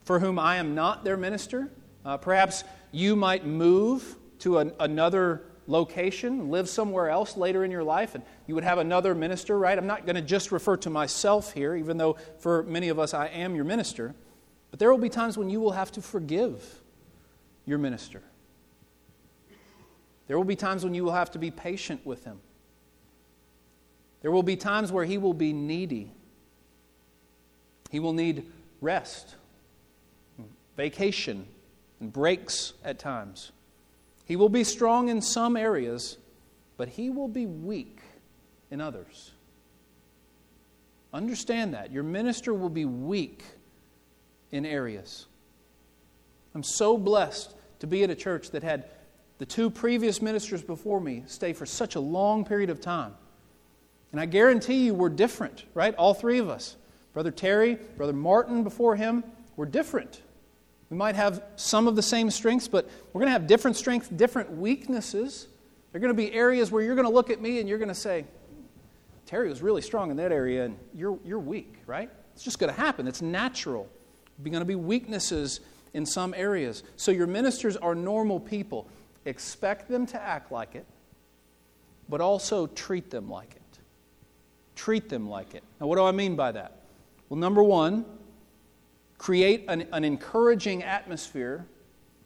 for 0.03 0.19
whom 0.19 0.37
I 0.37 0.57
am 0.57 0.75
not 0.75 1.05
their 1.05 1.15
minister. 1.15 1.71
Uh, 2.03 2.17
perhaps 2.17 2.65
you 2.91 3.15
might 3.15 3.45
move 3.45 4.17
to 4.39 4.57
an, 4.57 4.73
another 4.81 5.43
location, 5.67 6.49
live 6.49 6.67
somewhere 6.67 7.09
else 7.09 7.37
later 7.37 7.63
in 7.63 7.71
your 7.71 7.83
life, 7.83 8.13
and 8.13 8.23
you 8.47 8.55
would 8.55 8.63
have 8.63 8.77
another 8.77 9.15
minister, 9.15 9.57
right? 9.57 9.77
I'm 9.77 9.87
not 9.87 10.05
going 10.05 10.15
to 10.15 10.21
just 10.21 10.51
refer 10.51 10.77
to 10.77 10.89
myself 10.89 11.53
here, 11.53 11.75
even 11.75 11.97
though 11.97 12.17
for 12.39 12.63
many 12.63 12.89
of 12.89 12.99
us 12.99 13.13
I 13.13 13.27
am 13.27 13.55
your 13.55 13.65
minister. 13.65 14.13
But 14.69 14.79
there 14.79 14.91
will 14.91 14.99
be 14.99 15.09
times 15.09 15.37
when 15.37 15.49
you 15.49 15.59
will 15.59 15.71
have 15.71 15.91
to 15.93 16.01
forgive 16.01 16.81
your 17.65 17.77
minister. 17.77 18.21
There 20.27 20.37
will 20.37 20.45
be 20.45 20.55
times 20.55 20.83
when 20.83 20.93
you 20.93 21.03
will 21.03 21.13
have 21.13 21.31
to 21.31 21.39
be 21.39 21.51
patient 21.51 22.05
with 22.05 22.23
him. 22.23 22.39
There 24.21 24.31
will 24.31 24.43
be 24.43 24.55
times 24.55 24.91
where 24.91 25.05
he 25.05 25.17
will 25.17 25.33
be 25.33 25.53
needy. 25.53 26.11
He 27.91 27.99
will 27.99 28.13
need 28.13 28.51
rest, 28.81 29.35
vacation, 30.75 31.47
and 31.99 32.11
breaks 32.11 32.73
at 32.83 32.99
times. 32.99 33.51
He 34.25 34.35
will 34.35 34.49
be 34.49 34.63
strong 34.63 35.09
in 35.09 35.21
some 35.21 35.55
areas, 35.55 36.17
but 36.77 36.89
he 36.89 37.09
will 37.09 37.27
be 37.27 37.45
weak 37.45 38.01
in 38.75 38.81
others. 38.81 39.31
Understand 41.13 41.73
that. 41.75 41.93
Your 41.93 42.03
minister 42.03 42.53
will 42.53 42.69
be 42.69 42.83
weak 42.83 43.41
in 44.51 44.65
areas. 44.65 45.27
I'm 46.53 46.61
so 46.61 46.97
blessed 46.97 47.55
to 47.79 47.87
be 47.87 48.03
at 48.03 48.09
a 48.09 48.15
church 48.15 48.51
that 48.51 48.63
had 48.63 48.89
the 49.37 49.45
two 49.45 49.69
previous 49.69 50.21
ministers 50.21 50.61
before 50.61 50.99
me 50.99 51.23
stay 51.25 51.53
for 51.53 51.65
such 51.65 51.95
a 51.95 52.01
long 52.01 52.43
period 52.43 52.69
of 52.69 52.81
time. 52.81 53.13
And 54.11 54.19
I 54.19 54.25
guarantee 54.25 54.87
you 54.87 54.93
we're 54.93 55.07
different, 55.07 55.63
right? 55.73 55.95
All 55.95 56.13
three 56.13 56.39
of 56.39 56.49
us. 56.49 56.75
Brother 57.13 57.31
Terry, 57.31 57.75
Brother 57.95 58.11
Martin 58.11 58.65
before 58.65 58.97
him, 58.97 59.23
we're 59.55 59.67
different. 59.67 60.21
We 60.89 60.97
might 60.97 61.15
have 61.15 61.41
some 61.55 61.87
of 61.87 61.95
the 61.95 62.03
same 62.03 62.29
strengths, 62.29 62.67
but 62.67 62.89
we're 63.13 63.19
going 63.19 63.27
to 63.29 63.39
have 63.39 63.47
different 63.47 63.77
strengths, 63.77 64.09
different 64.09 64.51
weaknesses. 64.51 65.47
There 65.93 65.99
are 65.99 66.01
going 66.01 66.13
to 66.13 66.21
be 66.21 66.33
areas 66.33 66.71
where 66.71 66.83
you're 66.83 66.95
going 66.95 67.07
to 67.07 67.13
look 67.13 67.29
at 67.29 67.39
me 67.39 67.61
and 67.61 67.69
you're 67.69 67.77
going 67.77 67.87
to 67.87 67.95
say, 67.95 68.25
Terry 69.25 69.49
was 69.49 69.61
really 69.61 69.81
strong 69.81 70.11
in 70.11 70.17
that 70.17 70.31
area 70.31 70.65
and 70.65 70.77
you're, 70.93 71.17
you're 71.25 71.39
weak, 71.39 71.75
right? 71.87 72.09
It's 72.33 72.43
just 72.43 72.59
going 72.59 72.73
to 72.73 72.79
happen. 72.79 73.07
It's 73.07 73.21
natural. 73.21 73.87
There's 74.37 74.51
going 74.51 74.61
to 74.61 74.65
be 74.65 74.75
weaknesses 74.75 75.61
in 75.93 76.05
some 76.05 76.33
areas. 76.35 76.83
So 76.97 77.11
your 77.11 77.27
ministers 77.27 77.77
are 77.77 77.95
normal 77.95 78.39
people. 78.39 78.87
Expect 79.25 79.89
them 79.89 80.05
to 80.07 80.21
act 80.21 80.51
like 80.51 80.75
it, 80.75 80.85
but 82.09 82.21
also 82.21 82.67
treat 82.67 83.09
them 83.09 83.29
like 83.29 83.55
it. 83.55 83.61
Treat 84.75 85.09
them 85.09 85.29
like 85.29 85.55
it. 85.55 85.63
Now, 85.79 85.87
what 85.87 85.95
do 85.95 86.03
I 86.03 86.11
mean 86.11 86.35
by 86.35 86.51
that? 86.51 86.81
Well, 87.29 87.39
number 87.39 87.63
one, 87.63 88.05
create 89.17 89.65
an, 89.69 89.87
an 89.93 90.03
encouraging 90.03 90.83
atmosphere 90.83 91.65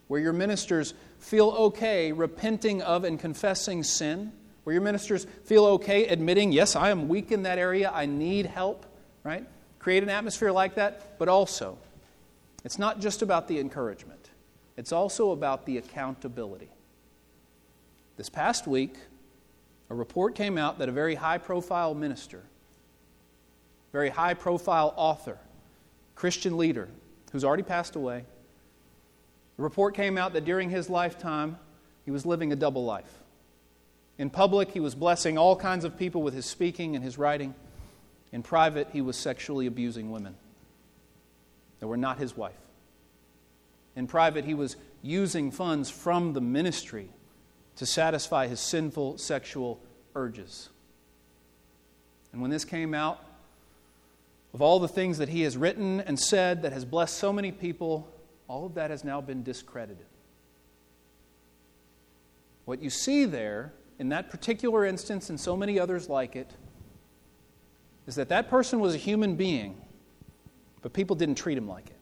where 0.07 0.19
your 0.19 0.33
ministers 0.33 0.95
feel 1.19 1.49
okay 1.49 2.11
repenting 2.11 2.81
of 2.81 3.03
and 3.03 3.19
confessing 3.19 3.83
sin, 3.83 4.31
where 4.69 4.75
your 4.75 4.83
ministers 4.83 5.25
feel 5.45 5.65
okay 5.65 6.05
admitting, 6.05 6.51
yes, 6.51 6.75
I 6.75 6.91
am 6.91 7.07
weak 7.09 7.31
in 7.31 7.41
that 7.41 7.57
area, 7.57 7.89
I 7.91 8.05
need 8.05 8.45
help, 8.45 8.85
right? 9.23 9.43
Create 9.79 10.03
an 10.03 10.09
atmosphere 10.09 10.51
like 10.51 10.75
that, 10.75 11.17
but 11.17 11.27
also, 11.27 11.79
it's 12.63 12.77
not 12.77 12.99
just 13.01 13.23
about 13.23 13.47
the 13.47 13.59
encouragement, 13.59 14.29
it's 14.77 14.91
also 14.91 15.31
about 15.31 15.65
the 15.65 15.79
accountability. 15.79 16.69
This 18.15 18.29
past 18.29 18.67
week, 18.67 18.93
a 19.89 19.95
report 19.95 20.35
came 20.35 20.55
out 20.55 20.77
that 20.77 20.87
a 20.87 20.91
very 20.91 21.15
high 21.15 21.39
profile 21.39 21.95
minister, 21.95 22.43
very 23.91 24.09
high 24.09 24.35
profile 24.35 24.93
author, 24.95 25.39
Christian 26.13 26.57
leader 26.57 26.89
who's 27.31 27.43
already 27.43 27.63
passed 27.63 27.95
away, 27.95 28.23
the 29.57 29.63
report 29.63 29.95
came 29.95 30.15
out 30.15 30.33
that 30.33 30.45
during 30.45 30.69
his 30.69 30.91
lifetime, 30.91 31.57
he 32.05 32.11
was 32.11 32.23
living 32.23 32.53
a 32.53 32.55
double 32.55 32.85
life. 32.85 33.18
In 34.19 34.29
public, 34.29 34.71
he 34.71 34.81
was 34.81 34.95
blessing 34.95 35.37
all 35.37 35.55
kinds 35.55 35.85
of 35.85 35.97
people 35.97 36.21
with 36.21 36.33
his 36.33 36.45
speaking 36.45 36.93
and 36.93 37.03
his 37.03 37.17
writing. 37.17 37.55
In 38.33 38.43
private, 38.43 38.89
he 38.91 38.99
was 39.01 39.15
sexually 39.15 39.65
abusing 39.65 40.11
women 40.11 40.35
that 41.79 41.87
were 41.87 41.97
not 41.97 42.19
his 42.19 42.35
wife. 42.35 42.53
In 43.95 44.07
private, 44.07 44.43
he 44.43 44.53
was 44.53 44.75
using 45.01 45.51
funds 45.51 45.89
from 45.89 46.33
the 46.33 46.41
ministry 46.41 47.09
to 47.77 47.85
satisfy 47.85 48.47
his 48.47 48.59
sinful 48.59 49.17
sexual 49.17 49.79
urges. 50.13 50.67
And 52.33 52.41
when 52.41 52.51
this 52.51 52.65
came 52.65 52.93
out, 52.93 53.23
of 54.53 54.61
all 54.61 54.79
the 54.79 54.87
things 54.89 55.19
that 55.19 55.29
he 55.29 55.43
has 55.43 55.55
written 55.55 56.01
and 56.01 56.19
said 56.19 56.63
that 56.63 56.73
has 56.73 56.83
blessed 56.83 57.17
so 57.17 57.31
many 57.31 57.53
people, 57.53 58.11
all 58.49 58.65
of 58.65 58.73
that 58.73 58.91
has 58.91 59.05
now 59.05 59.21
been 59.21 59.43
discredited. 59.43 60.05
What 62.65 62.81
you 62.81 62.89
see 62.89 63.23
there, 63.25 63.71
in 63.99 64.09
that 64.09 64.29
particular 64.29 64.85
instance 64.85 65.29
and 65.29 65.39
so 65.39 65.55
many 65.55 65.77
others 65.77 66.09
like 66.09 66.35
it, 66.35 66.49
is 68.07 68.15
that 68.15 68.29
that 68.29 68.49
person 68.49 68.79
was 68.79 68.95
a 68.95 68.97
human 68.97 69.35
being, 69.35 69.79
but 70.81 70.93
people 70.93 71.15
didn't 71.15 71.35
treat 71.35 71.57
him 71.57 71.67
like 71.67 71.89
it. 71.89 71.97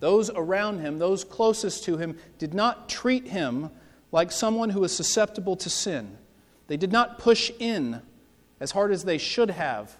Those 0.00 0.28
around 0.28 0.80
him, 0.80 0.98
those 0.98 1.24
closest 1.24 1.84
to 1.84 1.96
him, 1.96 2.18
did 2.38 2.52
not 2.52 2.88
treat 2.88 3.28
him 3.28 3.70
like 4.12 4.32
someone 4.32 4.70
who 4.70 4.84
is 4.84 4.94
susceptible 4.94 5.56
to 5.56 5.70
sin. 5.70 6.18
They 6.66 6.76
did 6.76 6.92
not 6.92 7.18
push 7.18 7.50
in 7.58 8.02
as 8.60 8.72
hard 8.72 8.90
as 8.90 9.04
they 9.04 9.16
should 9.16 9.50
have 9.50 9.96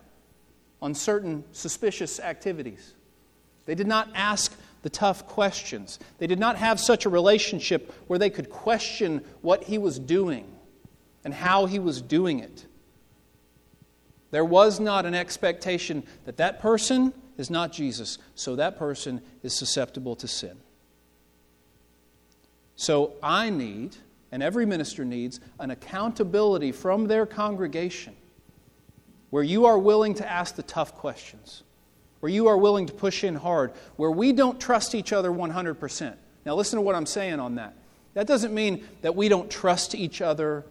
on 0.82 0.94
certain 0.94 1.44
suspicious 1.52 2.20
activities. 2.20 2.94
They 3.64 3.74
did 3.74 3.86
not 3.86 4.10
ask 4.14 4.54
the 4.82 4.90
tough 4.90 5.26
questions. 5.26 5.98
They 6.18 6.26
did 6.26 6.38
not 6.38 6.56
have 6.56 6.78
such 6.78 7.06
a 7.06 7.08
relationship 7.08 7.92
where 8.06 8.18
they 8.18 8.28
could 8.28 8.50
question 8.50 9.24
what 9.40 9.64
he 9.64 9.78
was 9.78 9.98
doing 9.98 10.53
and 11.24 11.32
how 11.34 11.66
he 11.66 11.78
was 11.78 12.02
doing 12.02 12.38
it. 12.38 12.66
There 14.30 14.44
was 14.44 14.80
not 14.80 15.06
an 15.06 15.14
expectation 15.14 16.04
that 16.24 16.36
that 16.38 16.60
person 16.60 17.14
is 17.38 17.50
not 17.50 17.72
Jesus, 17.72 18.18
so 18.34 18.56
that 18.56 18.78
person 18.78 19.20
is 19.42 19.56
susceptible 19.56 20.16
to 20.16 20.28
sin. 20.28 20.56
So 22.76 23.12
I 23.22 23.50
need, 23.50 23.96
and 24.32 24.42
every 24.42 24.66
minister 24.66 25.04
needs, 25.04 25.40
an 25.58 25.70
accountability 25.70 26.72
from 26.72 27.06
their 27.06 27.26
congregation 27.26 28.14
where 29.30 29.42
you 29.42 29.66
are 29.66 29.78
willing 29.78 30.14
to 30.14 30.28
ask 30.28 30.56
the 30.56 30.62
tough 30.62 30.94
questions, 30.94 31.62
where 32.20 32.30
you 32.30 32.46
are 32.46 32.56
willing 32.56 32.86
to 32.86 32.92
push 32.92 33.24
in 33.24 33.34
hard, 33.34 33.72
where 33.96 34.10
we 34.10 34.32
don't 34.32 34.60
trust 34.60 34.94
each 34.94 35.12
other 35.12 35.30
100%. 35.30 36.14
Now, 36.44 36.54
listen 36.54 36.76
to 36.76 36.82
what 36.82 36.94
I'm 36.94 37.06
saying 37.06 37.40
on 37.40 37.56
that. 37.56 37.74
That 38.14 38.26
doesn't 38.26 38.54
mean 38.54 38.86
that 39.02 39.16
we 39.16 39.28
don't 39.28 39.50
trust 39.50 39.94
each 39.94 40.20
other 40.20 40.64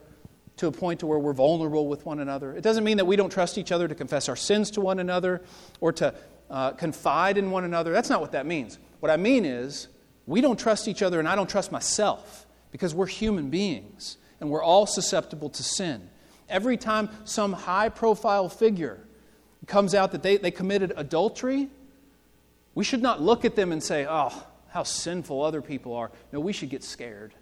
to 0.57 0.67
a 0.67 0.71
point 0.71 0.99
to 0.99 1.07
where 1.07 1.19
we're 1.19 1.33
vulnerable 1.33 1.87
with 1.87 2.05
one 2.05 2.19
another. 2.19 2.55
It 2.55 2.61
doesn't 2.61 2.83
mean 2.83 2.97
that 2.97 3.05
we 3.05 3.15
don't 3.15 3.31
trust 3.31 3.57
each 3.57 3.71
other 3.71 3.87
to 3.87 3.95
confess 3.95 4.29
our 4.29 4.35
sins 4.35 4.71
to 4.71 4.81
one 4.81 4.99
another 4.99 5.41
or 5.79 5.91
to 5.93 6.13
uh, 6.49 6.71
confide 6.71 7.37
in 7.37 7.49
one 7.49 7.63
another. 7.63 7.91
That's 7.91 8.09
not 8.09 8.21
what 8.21 8.33
that 8.33 8.45
means. 8.45 8.77
What 8.99 9.11
I 9.11 9.17
mean 9.17 9.45
is, 9.45 9.87
we 10.25 10.39
don't 10.41 10.59
trust 10.59 10.87
each 10.87 11.01
other, 11.01 11.19
and 11.19 11.27
I 11.27 11.35
don't 11.35 11.49
trust 11.49 11.71
myself 11.71 12.45
because 12.71 12.95
we're 12.95 13.07
human 13.07 13.49
beings 13.49 14.17
and 14.39 14.49
we're 14.49 14.63
all 14.63 14.85
susceptible 14.85 15.49
to 15.49 15.63
sin. 15.63 16.09
Every 16.49 16.77
time 16.77 17.09
some 17.25 17.53
high 17.53 17.89
profile 17.89 18.49
figure 18.49 18.99
comes 19.67 19.95
out 19.95 20.11
that 20.11 20.23
they, 20.23 20.37
they 20.37 20.51
committed 20.51 20.93
adultery, 20.95 21.69
we 22.75 22.83
should 22.83 23.01
not 23.01 23.21
look 23.21 23.45
at 23.45 23.55
them 23.55 23.71
and 23.71 23.81
say, 23.81 24.05
oh, 24.09 24.31
how 24.69 24.83
sinful 24.83 25.41
other 25.41 25.61
people 25.61 25.93
are. 25.93 26.11
No, 26.31 26.39
we 26.39 26.53
should 26.53 26.69
get 26.69 26.83
scared. 26.83 27.33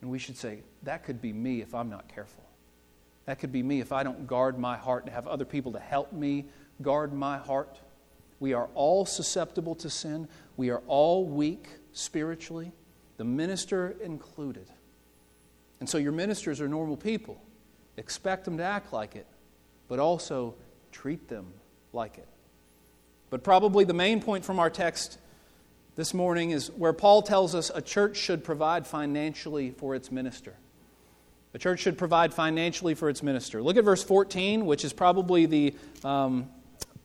And 0.00 0.10
we 0.10 0.18
should 0.18 0.36
say, 0.36 0.60
that 0.84 1.04
could 1.04 1.20
be 1.20 1.32
me 1.32 1.60
if 1.60 1.74
I'm 1.74 1.90
not 1.90 2.08
careful. 2.08 2.44
That 3.26 3.38
could 3.38 3.52
be 3.52 3.62
me 3.62 3.80
if 3.80 3.92
I 3.92 4.02
don't 4.02 4.26
guard 4.26 4.58
my 4.58 4.76
heart 4.76 5.04
and 5.04 5.12
have 5.12 5.26
other 5.26 5.44
people 5.44 5.72
to 5.72 5.78
help 5.78 6.12
me 6.12 6.46
guard 6.80 7.12
my 7.12 7.36
heart. 7.36 7.80
We 8.40 8.52
are 8.54 8.68
all 8.74 9.04
susceptible 9.04 9.74
to 9.76 9.90
sin. 9.90 10.28
We 10.56 10.70
are 10.70 10.82
all 10.86 11.26
weak 11.26 11.68
spiritually, 11.92 12.72
the 13.16 13.24
minister 13.24 13.96
included. 14.02 14.66
And 15.80 15.88
so 15.88 15.98
your 15.98 16.12
ministers 16.12 16.60
are 16.60 16.68
normal 16.68 16.96
people. 16.96 17.42
Expect 17.96 18.44
them 18.44 18.56
to 18.58 18.62
act 18.62 18.92
like 18.92 19.16
it, 19.16 19.26
but 19.88 19.98
also 19.98 20.54
treat 20.92 21.28
them 21.28 21.46
like 21.92 22.18
it. 22.18 22.28
But 23.30 23.42
probably 23.42 23.84
the 23.84 23.94
main 23.94 24.22
point 24.22 24.44
from 24.44 24.58
our 24.58 24.70
text 24.70 25.18
this 25.98 26.14
morning 26.14 26.52
is 26.52 26.70
where 26.70 26.92
Paul 26.92 27.22
tells 27.22 27.56
us 27.56 27.72
a 27.74 27.82
church 27.82 28.16
should 28.16 28.44
provide 28.44 28.86
financially 28.86 29.72
for 29.72 29.96
its 29.96 30.12
minister. 30.12 30.54
A 31.54 31.58
church 31.58 31.80
should 31.80 31.98
provide 31.98 32.32
financially 32.32 32.94
for 32.94 33.08
its 33.08 33.20
minister. 33.20 33.60
Look 33.60 33.76
at 33.76 33.82
verse 33.82 34.04
14, 34.04 34.64
which 34.64 34.84
is 34.84 34.92
probably 34.92 35.46
the, 35.46 35.74
um, 36.04 36.48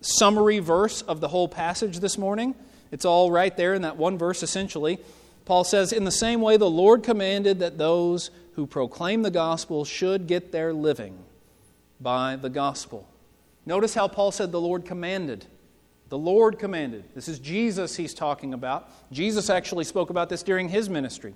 summary 0.02 0.60
verse 0.60 1.02
of 1.02 1.22
the 1.22 1.28
whole 1.28 1.48
passage 1.48 2.02
this 2.02 2.20
morning. 2.20 2.54
It's 2.92 3.04
all 3.04 3.32
right 3.32 3.58
there 3.58 3.74
in 3.74 3.82
that 3.82 3.98
one 3.98 4.20
verse, 4.20 4.44
essentially. 4.44 5.00
Paul 5.46 5.64
says, 5.64 5.92
In 5.92 6.04
the 6.04 6.12
same 6.12 6.40
way, 6.40 6.58
the 6.58 6.70
Lord 6.70 7.02
commanded 7.02 7.62
that 7.62 7.80
those 7.80 8.30
who 8.54 8.68
proclaim 8.68 9.24
the 9.24 9.32
gospel 9.32 9.86
should 9.86 10.28
get 10.28 10.52
their 10.52 10.72
living 10.72 11.18
by 12.00 12.36
the 12.36 12.50
gospel. 12.50 13.08
Notice 13.66 13.96
how 13.96 14.08
Paul 14.08 14.32
said 14.32 14.52
the 14.52 14.62
Lord 14.62 14.86
commanded. 14.86 15.48
The 16.14 16.20
Lord 16.20 16.60
commanded. 16.60 17.06
This 17.16 17.28
is 17.28 17.40
Jesus 17.40 17.96
he's 17.96 18.14
talking 18.14 18.54
about. 18.54 18.88
Jesus 19.12 19.50
actually 19.50 19.84
spoke 19.84 20.12
about 20.12 20.30
this 20.30 20.44
during 20.44 20.70
his 20.70 20.88
ministry. 20.88 21.34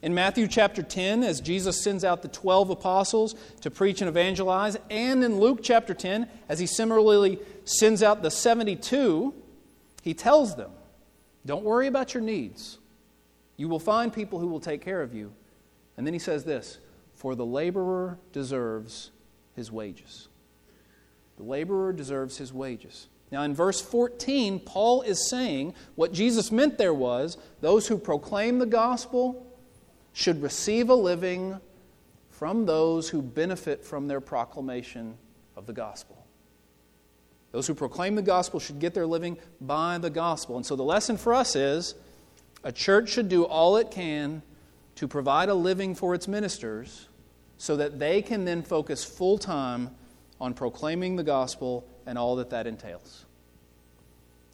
In 0.00 0.14
Matthew 0.14 0.48
chapter 0.48 0.82
10, 0.82 1.22
as 1.22 1.42
Jesus 1.42 1.84
sends 1.84 2.02
out 2.02 2.22
the 2.22 2.28
12 2.28 2.70
apostles 2.70 3.34
to 3.60 3.70
preach 3.70 4.00
and 4.00 4.08
evangelize, 4.08 4.78
and 4.88 5.22
in 5.22 5.38
Luke 5.38 5.58
chapter 5.62 5.92
10, 5.92 6.30
as 6.48 6.58
he 6.58 6.66
similarly 6.66 7.38
sends 7.66 8.02
out 8.02 8.22
the 8.22 8.30
72, 8.30 9.34
he 10.00 10.14
tells 10.14 10.56
them, 10.56 10.70
Don't 11.44 11.62
worry 11.62 11.86
about 11.86 12.14
your 12.14 12.22
needs. 12.22 12.78
You 13.58 13.68
will 13.68 13.78
find 13.78 14.10
people 14.10 14.38
who 14.38 14.46
will 14.46 14.60
take 14.60 14.80
care 14.80 15.02
of 15.02 15.12
you. 15.12 15.34
And 15.98 16.06
then 16.06 16.14
he 16.14 16.20
says 16.20 16.44
this 16.44 16.78
For 17.12 17.34
the 17.34 17.44
laborer 17.44 18.18
deserves 18.32 19.10
his 19.54 19.70
wages. 19.70 20.28
The 21.36 21.44
laborer 21.44 21.92
deserves 21.92 22.38
his 22.38 22.50
wages. 22.50 23.08
Now, 23.36 23.42
in 23.42 23.54
verse 23.54 23.82
14, 23.82 24.60
Paul 24.60 25.02
is 25.02 25.28
saying 25.28 25.74
what 25.94 26.14
Jesus 26.14 26.50
meant 26.50 26.78
there 26.78 26.94
was 26.94 27.36
those 27.60 27.86
who 27.86 27.98
proclaim 27.98 28.58
the 28.58 28.64
gospel 28.64 29.46
should 30.14 30.40
receive 30.40 30.88
a 30.88 30.94
living 30.94 31.60
from 32.30 32.64
those 32.64 33.10
who 33.10 33.20
benefit 33.20 33.84
from 33.84 34.08
their 34.08 34.22
proclamation 34.22 35.18
of 35.54 35.66
the 35.66 35.74
gospel. 35.74 36.24
Those 37.52 37.66
who 37.66 37.74
proclaim 37.74 38.14
the 38.14 38.22
gospel 38.22 38.58
should 38.58 38.78
get 38.78 38.94
their 38.94 39.06
living 39.06 39.36
by 39.60 39.98
the 39.98 40.08
gospel. 40.08 40.56
And 40.56 40.64
so 40.64 40.74
the 40.74 40.82
lesson 40.82 41.18
for 41.18 41.34
us 41.34 41.54
is 41.54 41.94
a 42.64 42.72
church 42.72 43.10
should 43.10 43.28
do 43.28 43.44
all 43.44 43.76
it 43.76 43.90
can 43.90 44.40
to 44.94 45.06
provide 45.06 45.50
a 45.50 45.54
living 45.54 45.94
for 45.94 46.14
its 46.14 46.26
ministers 46.26 47.10
so 47.58 47.76
that 47.76 47.98
they 47.98 48.22
can 48.22 48.46
then 48.46 48.62
focus 48.62 49.04
full 49.04 49.36
time 49.36 49.90
on 50.40 50.54
proclaiming 50.54 51.16
the 51.16 51.22
gospel 51.22 51.86
and 52.06 52.16
all 52.16 52.36
that 52.36 52.50
that 52.50 52.66
entails. 52.66 53.25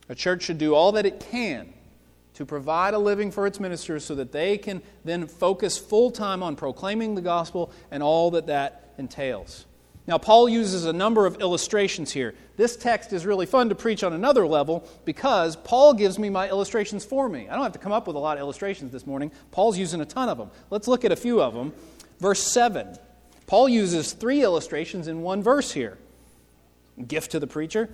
A 0.09 0.15
church 0.15 0.43
should 0.43 0.59
do 0.59 0.75
all 0.75 0.93
that 0.93 1.07
it 1.07 1.21
can 1.21 1.73
to 2.35 2.47
provide 2.47 2.95
a 2.95 2.99
living 2.99 3.31
for 3.31 3.47
its 3.47 3.61
ministers 3.61 4.05
so 4.05 4.15
that 4.15 4.33
they 4.33 4.59
can 4.59 4.83
then 5.05 5.27
focus 5.27 5.79
full 5.79 6.11
time 6.11 6.43
on 6.43 6.57
proclaiming 6.57 7.15
the 7.15 7.21
gospel 7.21 7.71
and 7.91 8.03
all 8.03 8.31
that 8.33 8.47
that 8.47 8.95
entails. 8.99 9.67
Now, 10.07 10.19
Paul 10.19 10.49
uses 10.49 10.85
a 10.85 10.93
number 10.93 11.27
of 11.27 11.41
illustrations 11.41 12.11
here. 12.11 12.35
This 12.57 12.77
text 12.77 13.13
is 13.13 13.25
really 13.25 13.47
fun 13.47 13.69
to 13.69 13.77
preach 13.77 14.03
on 14.03 14.13
another 14.13 14.47
level 14.47 14.89
because 15.05 15.55
Paul 15.55 15.95
gives 15.95 16.19
me 16.19 16.29
my 16.29 16.49
illustrations 16.49 17.05
for 17.05 17.29
me. 17.29 17.49
I 17.49 17.55
don't 17.55 17.63
have 17.63 17.73
to 17.75 17.79
come 17.79 17.93
up 17.93 18.09
with 18.09 18.17
a 18.17 18.19
lot 18.19 18.37
of 18.37 18.41
illustrations 18.41 18.91
this 18.91 19.07
morning. 19.07 19.31
Paul's 19.53 19.79
using 19.79 20.01
a 20.01 20.05
ton 20.05 20.29
of 20.29 20.39
them. 20.39 20.51
Let's 20.71 20.89
look 20.89 21.05
at 21.05 21.13
a 21.13 21.17
few 21.17 21.41
of 21.41 21.55
them. 21.55 21.73
Verse 22.19 22.43
7. 22.43 22.99
Paul 23.47 23.69
uses 23.69 24.13
three 24.13 24.43
illustrations 24.43 25.07
in 25.07 25.23
one 25.23 25.41
verse 25.41 25.71
here. 25.71 25.99
Gift 27.07 27.31
to 27.33 27.39
the 27.39 27.47
preacher. 27.47 27.89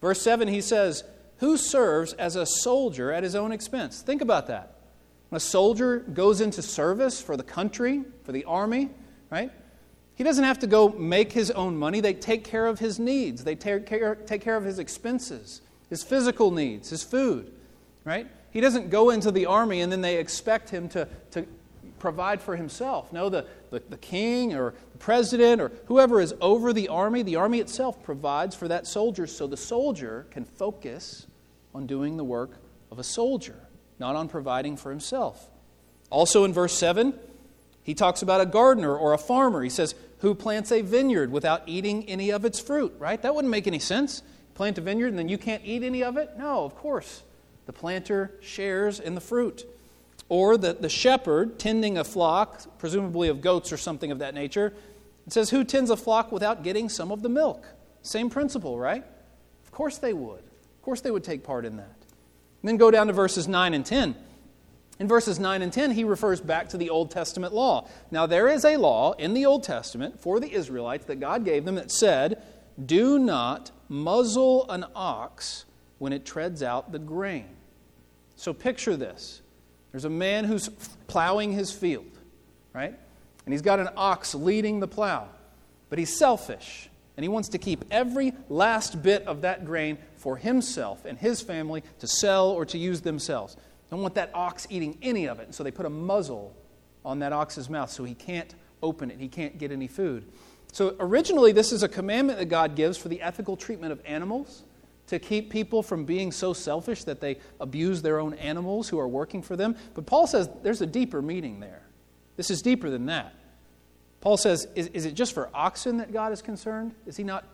Verse 0.00 0.22
7, 0.22 0.46
he 0.46 0.60
says, 0.60 1.02
Who 1.38 1.56
serves 1.56 2.12
as 2.14 2.36
a 2.36 2.46
soldier 2.46 3.12
at 3.12 3.22
his 3.22 3.34
own 3.34 3.52
expense? 3.52 4.02
Think 4.02 4.22
about 4.22 4.46
that. 4.48 4.74
When 5.28 5.36
a 5.36 5.40
soldier 5.40 5.98
goes 5.98 6.40
into 6.40 6.62
service 6.62 7.20
for 7.20 7.36
the 7.36 7.42
country, 7.42 8.02
for 8.24 8.32
the 8.32 8.44
army, 8.44 8.90
right? 9.30 9.52
He 10.14 10.24
doesn't 10.24 10.44
have 10.44 10.58
to 10.60 10.66
go 10.66 10.88
make 10.88 11.32
his 11.32 11.50
own 11.52 11.76
money. 11.76 12.00
They 12.00 12.14
take 12.14 12.42
care 12.42 12.66
of 12.66 12.80
his 12.80 12.98
needs, 12.98 13.44
they 13.44 13.54
take 13.54 13.86
care, 13.86 14.14
take 14.14 14.40
care 14.40 14.56
of 14.56 14.64
his 14.64 14.78
expenses, 14.78 15.60
his 15.90 16.02
physical 16.02 16.50
needs, 16.50 16.90
his 16.90 17.04
food, 17.04 17.52
right? 18.04 18.26
He 18.50 18.60
doesn't 18.60 18.90
go 18.90 19.10
into 19.10 19.30
the 19.30 19.46
army 19.46 19.80
and 19.80 19.92
then 19.92 20.00
they 20.00 20.16
expect 20.16 20.70
him 20.70 20.88
to, 20.90 21.06
to 21.32 21.46
provide 21.98 22.40
for 22.40 22.56
himself. 22.56 23.12
No, 23.12 23.28
the, 23.28 23.46
the, 23.70 23.82
the 23.88 23.96
king 23.96 24.54
or 24.54 24.74
the 24.92 24.98
president 24.98 25.60
or 25.60 25.72
whoever 25.86 26.20
is 26.20 26.34
over 26.40 26.72
the 26.72 26.88
army, 26.88 27.22
the 27.22 27.36
army 27.36 27.60
itself 27.60 28.02
provides 28.02 28.54
for 28.54 28.68
that 28.68 28.86
soldier 28.86 29.26
so 29.26 29.46
the 29.46 29.56
soldier 29.56 30.26
can 30.30 30.44
focus 30.44 31.26
on 31.74 31.86
doing 31.86 32.16
the 32.16 32.24
work 32.24 32.52
of 32.90 32.98
a 32.98 33.04
soldier, 33.04 33.68
not 33.98 34.16
on 34.16 34.28
providing 34.28 34.76
for 34.76 34.90
himself. 34.90 35.50
Also 36.10 36.44
in 36.44 36.52
verse 36.52 36.76
7, 36.76 37.14
he 37.82 37.94
talks 37.94 38.22
about 38.22 38.40
a 38.40 38.46
gardener 38.46 38.96
or 38.96 39.12
a 39.12 39.18
farmer. 39.18 39.62
He 39.62 39.70
says, 39.70 39.94
who 40.18 40.34
plants 40.34 40.72
a 40.72 40.82
vineyard 40.82 41.30
without 41.30 41.62
eating 41.66 42.08
any 42.08 42.30
of 42.30 42.44
its 42.44 42.60
fruit, 42.60 42.94
right? 42.98 43.20
That 43.20 43.34
wouldn't 43.34 43.50
make 43.50 43.66
any 43.66 43.78
sense. 43.78 44.22
Plant 44.54 44.78
a 44.78 44.80
vineyard 44.80 45.08
and 45.08 45.18
then 45.18 45.28
you 45.28 45.38
can't 45.38 45.62
eat 45.64 45.82
any 45.82 46.02
of 46.02 46.16
it? 46.16 46.30
No, 46.36 46.64
of 46.64 46.74
course. 46.74 47.22
The 47.66 47.72
planter 47.72 48.32
shares 48.40 48.98
in 48.98 49.14
the 49.14 49.20
fruit. 49.20 49.64
Or 50.28 50.56
the, 50.56 50.74
the 50.74 50.88
shepherd 50.88 51.58
tending 51.58 51.96
a 51.96 52.04
flock, 52.04 52.78
presumably 52.78 53.28
of 53.28 53.40
goats 53.40 53.72
or 53.72 53.76
something 53.76 54.10
of 54.10 54.18
that 54.18 54.34
nature, 54.34 54.74
it 55.26 55.32
says, 55.32 55.50
Who 55.50 55.64
tends 55.64 55.90
a 55.90 55.96
flock 55.96 56.32
without 56.32 56.62
getting 56.62 56.88
some 56.88 57.10
of 57.10 57.22
the 57.22 57.28
milk? 57.28 57.66
Same 58.02 58.30
principle, 58.30 58.78
right? 58.78 59.04
Of 59.64 59.72
course 59.72 59.98
they 59.98 60.12
would. 60.12 60.40
Of 60.40 60.82
course 60.82 61.00
they 61.00 61.10
would 61.10 61.24
take 61.24 61.44
part 61.44 61.64
in 61.64 61.76
that. 61.76 61.84
And 62.62 62.68
then 62.68 62.76
go 62.76 62.90
down 62.90 63.06
to 63.06 63.12
verses 63.12 63.46
9 63.46 63.74
and 63.74 63.84
10. 63.84 64.16
In 64.98 65.06
verses 65.06 65.38
9 65.38 65.62
and 65.62 65.72
10, 65.72 65.92
he 65.92 66.04
refers 66.04 66.40
back 66.40 66.68
to 66.70 66.76
the 66.76 66.90
Old 66.90 67.10
Testament 67.10 67.54
law. 67.54 67.88
Now, 68.10 68.26
there 68.26 68.48
is 68.48 68.64
a 68.64 68.76
law 68.76 69.12
in 69.12 69.32
the 69.32 69.46
Old 69.46 69.62
Testament 69.62 70.20
for 70.20 70.40
the 70.40 70.52
Israelites 70.52 71.04
that 71.04 71.20
God 71.20 71.44
gave 71.44 71.64
them 71.64 71.76
that 71.76 71.92
said, 71.92 72.42
Do 72.84 73.18
not 73.18 73.70
muzzle 73.88 74.68
an 74.68 74.84
ox 74.96 75.66
when 75.98 76.12
it 76.12 76.24
treads 76.24 76.62
out 76.62 76.90
the 76.90 76.98
grain. 76.98 77.48
So, 78.34 78.52
picture 78.52 78.96
this 78.96 79.42
there's 79.92 80.04
a 80.04 80.10
man 80.10 80.44
who's 80.44 80.68
plowing 81.06 81.52
his 81.52 81.72
field, 81.72 82.10
right? 82.72 82.94
And 83.44 83.54
he's 83.54 83.62
got 83.62 83.80
an 83.80 83.88
ox 83.96 84.34
leading 84.34 84.80
the 84.80 84.88
plow, 84.88 85.28
but 85.88 85.98
he's 85.98 86.16
selfish. 86.16 86.90
And 87.16 87.24
he 87.24 87.28
wants 87.28 87.48
to 87.48 87.58
keep 87.58 87.84
every 87.90 88.32
last 88.48 89.02
bit 89.02 89.26
of 89.26 89.40
that 89.40 89.64
grain 89.64 89.98
for 90.16 90.36
himself 90.36 91.04
and 91.04 91.18
his 91.18 91.40
family 91.40 91.82
to 91.98 92.06
sell 92.06 92.50
or 92.50 92.64
to 92.66 92.78
use 92.78 93.00
themselves. 93.00 93.56
Don't 93.90 94.02
want 94.02 94.14
that 94.14 94.30
ox 94.34 94.66
eating 94.70 94.98
any 95.02 95.26
of 95.26 95.40
it. 95.40 95.46
And 95.46 95.54
so 95.54 95.64
they 95.64 95.70
put 95.70 95.86
a 95.86 95.90
muzzle 95.90 96.54
on 97.04 97.20
that 97.20 97.32
ox's 97.32 97.68
mouth 97.68 97.90
so 97.90 98.04
he 98.04 98.14
can't 98.14 98.54
open 98.82 99.10
it, 99.10 99.18
he 99.18 99.28
can't 99.28 99.58
get 99.58 99.72
any 99.72 99.88
food. 99.88 100.24
So 100.72 100.94
originally, 101.00 101.52
this 101.52 101.72
is 101.72 101.82
a 101.82 101.88
commandment 101.88 102.38
that 102.38 102.46
God 102.46 102.76
gives 102.76 102.98
for 102.98 103.08
the 103.08 103.22
ethical 103.22 103.56
treatment 103.56 103.92
of 103.92 104.00
animals 104.04 104.62
to 105.08 105.18
keep 105.18 105.50
people 105.50 105.82
from 105.82 106.04
being 106.04 106.32
so 106.32 106.52
selfish 106.52 107.04
that 107.04 107.20
they 107.20 107.38
abuse 107.60 108.02
their 108.02 108.20
own 108.20 108.34
animals 108.34 108.88
who 108.88 108.98
are 108.98 109.08
working 109.08 109.42
for 109.42 109.56
them. 109.56 109.76
But 109.94 110.06
Paul 110.06 110.26
says 110.26 110.48
there's 110.62 110.80
a 110.80 110.86
deeper 110.86 111.20
meaning 111.20 111.60
there. 111.60 111.82
This 112.36 112.50
is 112.50 112.62
deeper 112.62 112.88
than 112.88 113.06
that. 113.06 113.34
Paul 114.20 114.36
says, 114.36 114.66
is, 114.74 114.88
is 114.88 115.04
it 115.04 115.14
just 115.14 115.32
for 115.32 115.48
oxen 115.54 115.98
that 115.98 116.12
God 116.12 116.32
is 116.32 116.42
concerned? 116.42 116.94
Is 117.06 117.16
he 117.16 117.24
not 117.24 117.44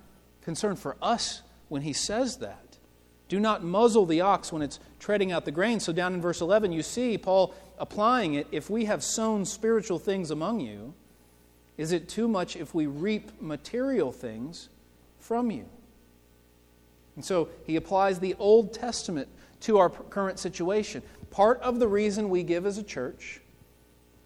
concerned 0.42 0.78
for 0.78 0.96
us 1.00 1.42
when 1.68 1.82
he 1.82 1.92
says 1.92 2.38
that? 2.38 2.78
Do 3.28 3.40
not 3.40 3.64
muzzle 3.64 4.06
the 4.06 4.20
ox 4.20 4.52
when 4.52 4.62
it's 4.62 4.78
treading 4.98 5.32
out 5.32 5.44
the 5.44 5.50
grain. 5.50 5.80
So, 5.80 5.92
down 5.92 6.14
in 6.14 6.20
verse 6.20 6.40
11, 6.40 6.72
you 6.72 6.82
see 6.82 7.16
Paul 7.16 7.54
applying 7.78 8.34
it. 8.34 8.46
If 8.52 8.68
we 8.68 8.84
have 8.84 9.02
sown 9.02 9.44
spiritual 9.44 9.98
things 9.98 10.30
among 10.30 10.60
you, 10.60 10.94
is 11.76 11.92
it 11.92 12.08
too 12.08 12.28
much 12.28 12.56
if 12.56 12.74
we 12.74 12.86
reap 12.86 13.40
material 13.40 14.12
things 14.12 14.68
from 15.18 15.50
you? 15.50 15.66
And 17.16 17.24
so 17.24 17.48
he 17.64 17.76
applies 17.76 18.18
the 18.18 18.34
Old 18.38 18.72
Testament 18.72 19.28
to 19.60 19.78
our 19.78 19.88
current 19.88 20.38
situation. 20.38 21.02
Part 21.30 21.60
of 21.60 21.78
the 21.78 21.88
reason 21.88 22.28
we 22.28 22.42
give 22.42 22.66
as 22.66 22.78
a 22.78 22.82
church 22.82 23.40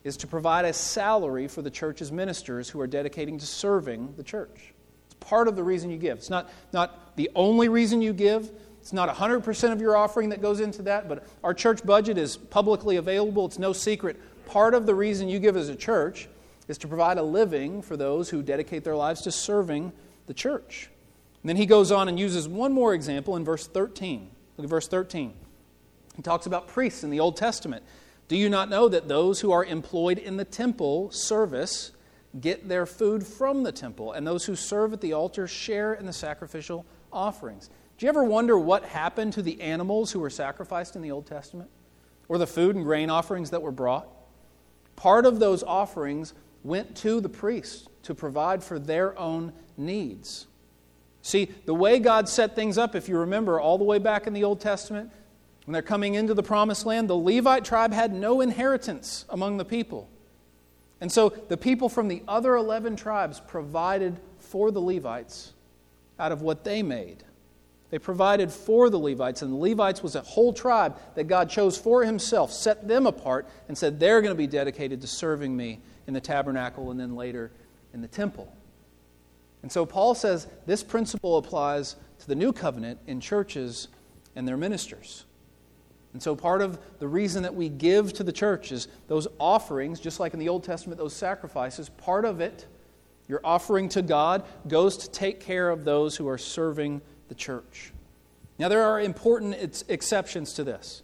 is 0.04 0.16
to 0.18 0.26
provide 0.26 0.64
a 0.64 0.72
salary 0.72 1.48
for 1.48 1.62
the 1.62 1.70
church's 1.70 2.10
ministers 2.10 2.68
who 2.68 2.80
are 2.80 2.86
dedicating 2.86 3.38
to 3.38 3.46
serving 3.46 4.14
the 4.16 4.22
church. 4.22 4.72
It's 5.06 5.14
part 5.20 5.48
of 5.48 5.56
the 5.56 5.62
reason 5.62 5.90
you 5.90 5.98
give. 5.98 6.18
It's 6.18 6.30
not, 6.30 6.50
not 6.72 7.16
the 7.16 7.30
only 7.34 7.68
reason 7.68 8.00
you 8.00 8.12
give, 8.12 8.50
it's 8.80 8.92
not 8.92 9.14
100% 9.14 9.72
of 9.72 9.80
your 9.80 9.96
offering 9.96 10.30
that 10.30 10.40
goes 10.40 10.60
into 10.60 10.82
that, 10.82 11.08
but 11.08 11.26
our 11.44 11.52
church 11.52 11.84
budget 11.84 12.16
is 12.16 12.36
publicly 12.36 12.96
available. 12.96 13.44
It's 13.46 13.58
no 13.58 13.72
secret. 13.72 14.16
Part 14.46 14.72
of 14.72 14.86
the 14.86 14.94
reason 14.94 15.28
you 15.28 15.38
give 15.38 15.56
as 15.56 15.68
a 15.68 15.76
church 15.76 16.28
is 16.68 16.78
to 16.78 16.88
provide 16.88 17.18
a 17.18 17.22
living 17.22 17.82
for 17.82 17.96
those 17.96 18.30
who 18.30 18.42
dedicate 18.42 18.84
their 18.84 18.96
lives 18.96 19.22
to 19.22 19.32
serving 19.32 19.92
the 20.26 20.34
church. 20.34 20.88
And 21.42 21.48
then 21.48 21.56
he 21.56 21.66
goes 21.66 21.92
on 21.92 22.08
and 22.08 22.18
uses 22.18 22.48
one 22.48 22.72
more 22.72 22.94
example 22.94 23.36
in 23.36 23.44
verse 23.44 23.66
13. 23.66 24.30
Look 24.56 24.64
at 24.64 24.70
verse 24.70 24.88
13. 24.88 25.34
He 26.16 26.22
talks 26.22 26.46
about 26.46 26.66
priests 26.66 27.04
in 27.04 27.10
the 27.10 27.20
Old 27.20 27.36
Testament. 27.36 27.84
Do 28.26 28.36
you 28.36 28.50
not 28.50 28.68
know 28.68 28.88
that 28.88 29.08
those 29.08 29.40
who 29.40 29.52
are 29.52 29.64
employed 29.64 30.18
in 30.18 30.36
the 30.36 30.44
temple 30.44 31.10
service 31.12 31.92
get 32.40 32.68
their 32.68 32.86
food 32.86 33.26
from 33.26 33.62
the 33.62 33.72
temple, 33.72 34.12
and 34.12 34.26
those 34.26 34.44
who 34.44 34.54
serve 34.54 34.92
at 34.92 35.00
the 35.00 35.14
altar 35.14 35.46
share 35.46 35.94
in 35.94 36.06
the 36.06 36.12
sacrificial 36.12 36.84
offerings? 37.12 37.70
Do 37.96 38.04
you 38.04 38.10
ever 38.10 38.24
wonder 38.24 38.58
what 38.58 38.84
happened 38.84 39.32
to 39.34 39.42
the 39.42 39.60
animals 39.60 40.12
who 40.12 40.20
were 40.20 40.30
sacrificed 40.30 40.94
in 40.94 41.02
the 41.02 41.10
Old 41.10 41.26
Testament? 41.26 41.70
Or 42.28 42.36
the 42.36 42.46
food 42.46 42.76
and 42.76 42.84
grain 42.84 43.10
offerings 43.10 43.50
that 43.50 43.62
were 43.62 43.72
brought? 43.72 44.06
Part 44.96 45.24
of 45.24 45.38
those 45.38 45.62
offerings 45.62 46.34
went 46.64 46.96
to 46.96 47.20
the 47.20 47.28
priests 47.28 47.88
to 48.02 48.14
provide 48.14 48.62
for 48.62 48.78
their 48.78 49.16
own 49.18 49.52
needs. 49.76 50.47
See, 51.28 51.50
the 51.66 51.74
way 51.74 51.98
God 51.98 52.26
set 52.26 52.56
things 52.56 52.78
up, 52.78 52.94
if 52.94 53.06
you 53.06 53.18
remember 53.18 53.60
all 53.60 53.76
the 53.76 53.84
way 53.84 53.98
back 53.98 54.26
in 54.26 54.32
the 54.32 54.44
Old 54.44 54.62
Testament, 54.62 55.10
when 55.66 55.74
they're 55.74 55.82
coming 55.82 56.14
into 56.14 56.32
the 56.32 56.42
promised 56.42 56.86
land, 56.86 57.10
the 57.10 57.16
Levite 57.16 57.66
tribe 57.66 57.92
had 57.92 58.14
no 58.14 58.40
inheritance 58.40 59.26
among 59.28 59.58
the 59.58 59.64
people. 59.66 60.08
And 61.02 61.12
so 61.12 61.28
the 61.28 61.58
people 61.58 61.90
from 61.90 62.08
the 62.08 62.22
other 62.26 62.56
11 62.56 62.96
tribes 62.96 63.42
provided 63.46 64.18
for 64.38 64.70
the 64.70 64.80
Levites 64.80 65.52
out 66.18 66.32
of 66.32 66.40
what 66.40 66.64
they 66.64 66.82
made. 66.82 67.22
They 67.90 67.98
provided 67.98 68.50
for 68.50 68.88
the 68.88 68.98
Levites, 68.98 69.42
and 69.42 69.52
the 69.52 69.56
Levites 69.56 70.02
was 70.02 70.14
a 70.14 70.22
whole 70.22 70.54
tribe 70.54 70.96
that 71.14 71.24
God 71.24 71.50
chose 71.50 71.76
for 71.76 72.06
himself, 72.06 72.50
set 72.50 72.88
them 72.88 73.06
apart, 73.06 73.46
and 73.68 73.76
said, 73.76 74.00
They're 74.00 74.22
going 74.22 74.32
to 74.32 74.38
be 74.38 74.46
dedicated 74.46 75.02
to 75.02 75.06
serving 75.06 75.54
me 75.54 75.80
in 76.06 76.14
the 76.14 76.22
tabernacle 76.22 76.90
and 76.90 76.98
then 76.98 77.16
later 77.16 77.50
in 77.92 78.00
the 78.00 78.08
temple. 78.08 78.50
And 79.62 79.72
so 79.72 79.84
Paul 79.84 80.14
says 80.14 80.46
this 80.66 80.82
principle 80.82 81.36
applies 81.36 81.96
to 82.20 82.28
the 82.28 82.34
new 82.34 82.52
covenant 82.52 83.00
in 83.06 83.20
churches 83.20 83.88
and 84.36 84.46
their 84.46 84.56
ministers. 84.56 85.24
And 86.12 86.22
so 86.22 86.34
part 86.34 86.62
of 86.62 86.78
the 86.98 87.08
reason 87.08 87.42
that 87.42 87.54
we 87.54 87.68
give 87.68 88.12
to 88.14 88.24
the 88.24 88.32
church 88.32 88.72
is 88.72 88.88
those 89.08 89.28
offerings, 89.38 90.00
just 90.00 90.20
like 90.20 90.32
in 90.32 90.40
the 90.40 90.48
Old 90.48 90.64
Testament, 90.64 90.98
those 90.98 91.14
sacrifices, 91.14 91.88
part 91.88 92.24
of 92.24 92.40
it, 92.40 92.66
your 93.28 93.40
offering 93.44 93.88
to 93.90 94.02
God, 94.02 94.44
goes 94.68 94.96
to 94.98 95.10
take 95.10 95.40
care 95.40 95.68
of 95.68 95.84
those 95.84 96.16
who 96.16 96.26
are 96.28 96.38
serving 96.38 97.02
the 97.28 97.34
church. 97.34 97.92
Now, 98.58 98.68
there 98.68 98.82
are 98.82 99.00
important 99.00 99.84
exceptions 99.88 100.54
to 100.54 100.64
this. 100.64 101.02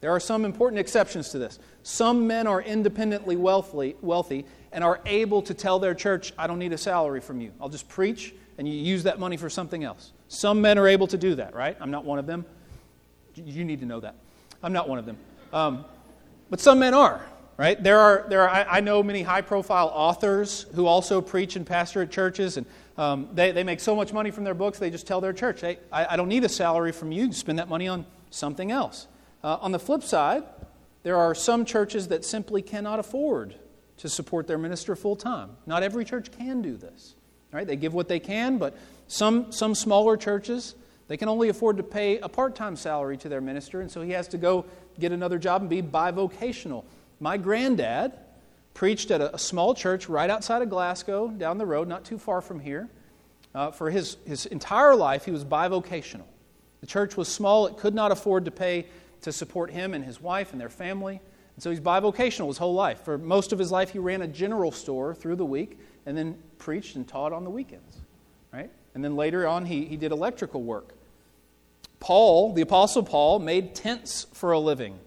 There 0.00 0.12
are 0.12 0.20
some 0.20 0.44
important 0.44 0.78
exceptions 0.78 1.30
to 1.30 1.38
this. 1.38 1.58
Some 1.82 2.26
men 2.26 2.46
are 2.46 2.62
independently 2.62 3.36
wealthy, 3.36 3.96
wealthy 4.00 4.44
and 4.72 4.84
are 4.84 5.00
able 5.06 5.42
to 5.42 5.54
tell 5.54 5.78
their 5.78 5.94
church, 5.94 6.32
I 6.38 6.46
don't 6.46 6.58
need 6.58 6.72
a 6.72 6.78
salary 6.78 7.20
from 7.20 7.40
you. 7.40 7.52
I'll 7.60 7.68
just 7.68 7.88
preach 7.88 8.34
and 8.58 8.68
you 8.68 8.74
use 8.74 9.04
that 9.04 9.18
money 9.18 9.36
for 9.36 9.48
something 9.48 9.84
else. 9.84 10.12
Some 10.28 10.60
men 10.60 10.78
are 10.78 10.88
able 10.88 11.06
to 11.08 11.16
do 11.16 11.36
that, 11.36 11.54
right? 11.54 11.76
I'm 11.80 11.90
not 11.90 12.04
one 12.04 12.18
of 12.18 12.26
them. 12.26 12.44
You 13.34 13.64
need 13.64 13.80
to 13.80 13.86
know 13.86 14.00
that. 14.00 14.14
I'm 14.62 14.72
not 14.72 14.88
one 14.88 14.98
of 14.98 15.06
them. 15.06 15.16
Um, 15.52 15.84
but 16.50 16.60
some 16.60 16.80
men 16.80 16.92
are, 16.92 17.24
right? 17.56 17.80
There 17.82 17.98
are, 17.98 18.26
there 18.28 18.42
are 18.42 18.48
I, 18.48 18.78
I 18.78 18.80
know 18.80 19.02
many 19.02 19.22
high 19.22 19.42
profile 19.42 19.90
authors 19.94 20.66
who 20.74 20.86
also 20.86 21.20
preach 21.20 21.56
and 21.56 21.66
pastor 21.66 22.02
at 22.02 22.10
churches, 22.10 22.56
and 22.56 22.66
um, 22.96 23.28
they, 23.32 23.52
they 23.52 23.64
make 23.64 23.80
so 23.80 23.94
much 23.94 24.12
money 24.12 24.30
from 24.30 24.44
their 24.44 24.54
books, 24.54 24.78
they 24.78 24.90
just 24.90 25.06
tell 25.06 25.20
their 25.20 25.32
church, 25.32 25.60
hey, 25.60 25.78
I, 25.92 26.14
I 26.14 26.16
don't 26.16 26.28
need 26.28 26.44
a 26.44 26.48
salary 26.48 26.92
from 26.92 27.12
you, 27.12 27.32
spend 27.32 27.58
that 27.60 27.68
money 27.68 27.86
on 27.86 28.06
something 28.30 28.72
else. 28.72 29.06
Uh, 29.42 29.58
on 29.60 29.72
the 29.72 29.78
flip 29.78 30.02
side, 30.02 30.44
there 31.02 31.16
are 31.16 31.34
some 31.34 31.64
churches 31.64 32.08
that 32.08 32.24
simply 32.24 32.62
cannot 32.62 32.98
afford 32.98 33.54
to 33.98 34.08
support 34.08 34.46
their 34.46 34.58
minister 34.58 34.96
full 34.96 35.16
time. 35.16 35.50
Not 35.66 35.82
every 35.82 36.04
church 36.04 36.30
can 36.30 36.62
do 36.62 36.76
this. 36.76 37.14
Right? 37.52 37.66
They 37.66 37.76
give 37.76 37.94
what 37.94 38.08
they 38.08 38.20
can, 38.20 38.58
but 38.58 38.76
some, 39.06 39.52
some 39.52 39.74
smaller 39.74 40.16
churches, 40.16 40.74
they 41.08 41.16
can 41.16 41.28
only 41.28 41.48
afford 41.48 41.78
to 41.78 41.82
pay 41.82 42.18
a 42.18 42.28
part 42.28 42.54
time 42.54 42.76
salary 42.76 43.16
to 43.18 43.28
their 43.28 43.40
minister, 43.40 43.80
and 43.80 43.90
so 43.90 44.02
he 44.02 44.10
has 44.12 44.28
to 44.28 44.38
go 44.38 44.66
get 45.00 45.12
another 45.12 45.38
job 45.38 45.62
and 45.62 45.70
be 45.70 45.80
bivocational. 45.80 46.84
My 47.20 47.38
granddad 47.38 48.12
preached 48.74 49.10
at 49.10 49.20
a, 49.20 49.34
a, 49.34 49.38
small 49.38 49.74
church 49.74 50.08
right 50.08 50.28
outside 50.28 50.62
of 50.62 50.68
Glasgow, 50.68 51.28
down 51.28 51.58
the 51.58 51.66
road, 51.66 51.88
not 51.88 52.04
too 52.04 52.18
far 52.18 52.40
from 52.40 52.60
here. 52.60 52.88
Uh, 53.54 53.70
for 53.70 53.90
his, 53.90 54.18
his 54.26 54.46
entire 54.46 54.94
life, 54.94 55.24
he 55.24 55.30
was 55.30 55.44
bivocational. 55.44 56.26
The 56.80 56.86
church 56.86 57.16
was 57.16 57.28
small, 57.28 57.66
it 57.66 57.78
could 57.78 57.94
not 57.94 58.12
afford 58.12 58.44
to 58.44 58.50
pay 58.50 58.86
to 59.22 59.32
support 59.32 59.70
him 59.70 59.94
and 59.94 60.04
his 60.04 60.20
wife 60.20 60.52
and 60.52 60.60
their 60.60 60.68
family. 60.68 61.20
And 61.56 61.62
so 61.62 61.70
he's 61.70 61.80
bivocational 61.80 62.46
his 62.48 62.58
whole 62.58 62.74
life. 62.74 63.00
For 63.04 63.18
most 63.18 63.52
of 63.52 63.58
his 63.58 63.72
life, 63.72 63.90
he 63.90 63.98
ran 63.98 64.22
a 64.22 64.28
general 64.28 64.70
store 64.70 65.14
through 65.14 65.36
the 65.36 65.44
week 65.44 65.78
and 66.06 66.16
then 66.16 66.36
preached 66.58 66.96
and 66.96 67.06
taught 67.06 67.32
on 67.32 67.44
the 67.44 67.50
weekends. 67.50 67.96
Right? 68.52 68.70
And 68.94 69.04
then 69.04 69.16
later 69.16 69.46
on, 69.46 69.66
he, 69.66 69.84
he 69.84 69.96
did 69.96 70.12
electrical 70.12 70.62
work. 70.62 70.94
Paul, 72.00 72.52
the 72.52 72.62
Apostle 72.62 73.02
Paul, 73.02 73.40
made 73.40 73.74
tents 73.74 74.26
for 74.32 74.52
a 74.52 74.58
living. 74.58 74.98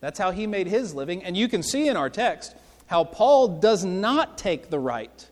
That's 0.00 0.18
how 0.18 0.30
he 0.30 0.46
made 0.46 0.66
his 0.66 0.94
living. 0.94 1.24
And 1.24 1.36
you 1.36 1.48
can 1.48 1.62
see 1.62 1.88
in 1.88 1.96
our 1.96 2.10
text 2.10 2.54
how 2.86 3.04
Paul 3.04 3.60
does 3.60 3.84
not 3.84 4.36
take 4.36 4.70
the 4.70 4.78
right 4.78 5.28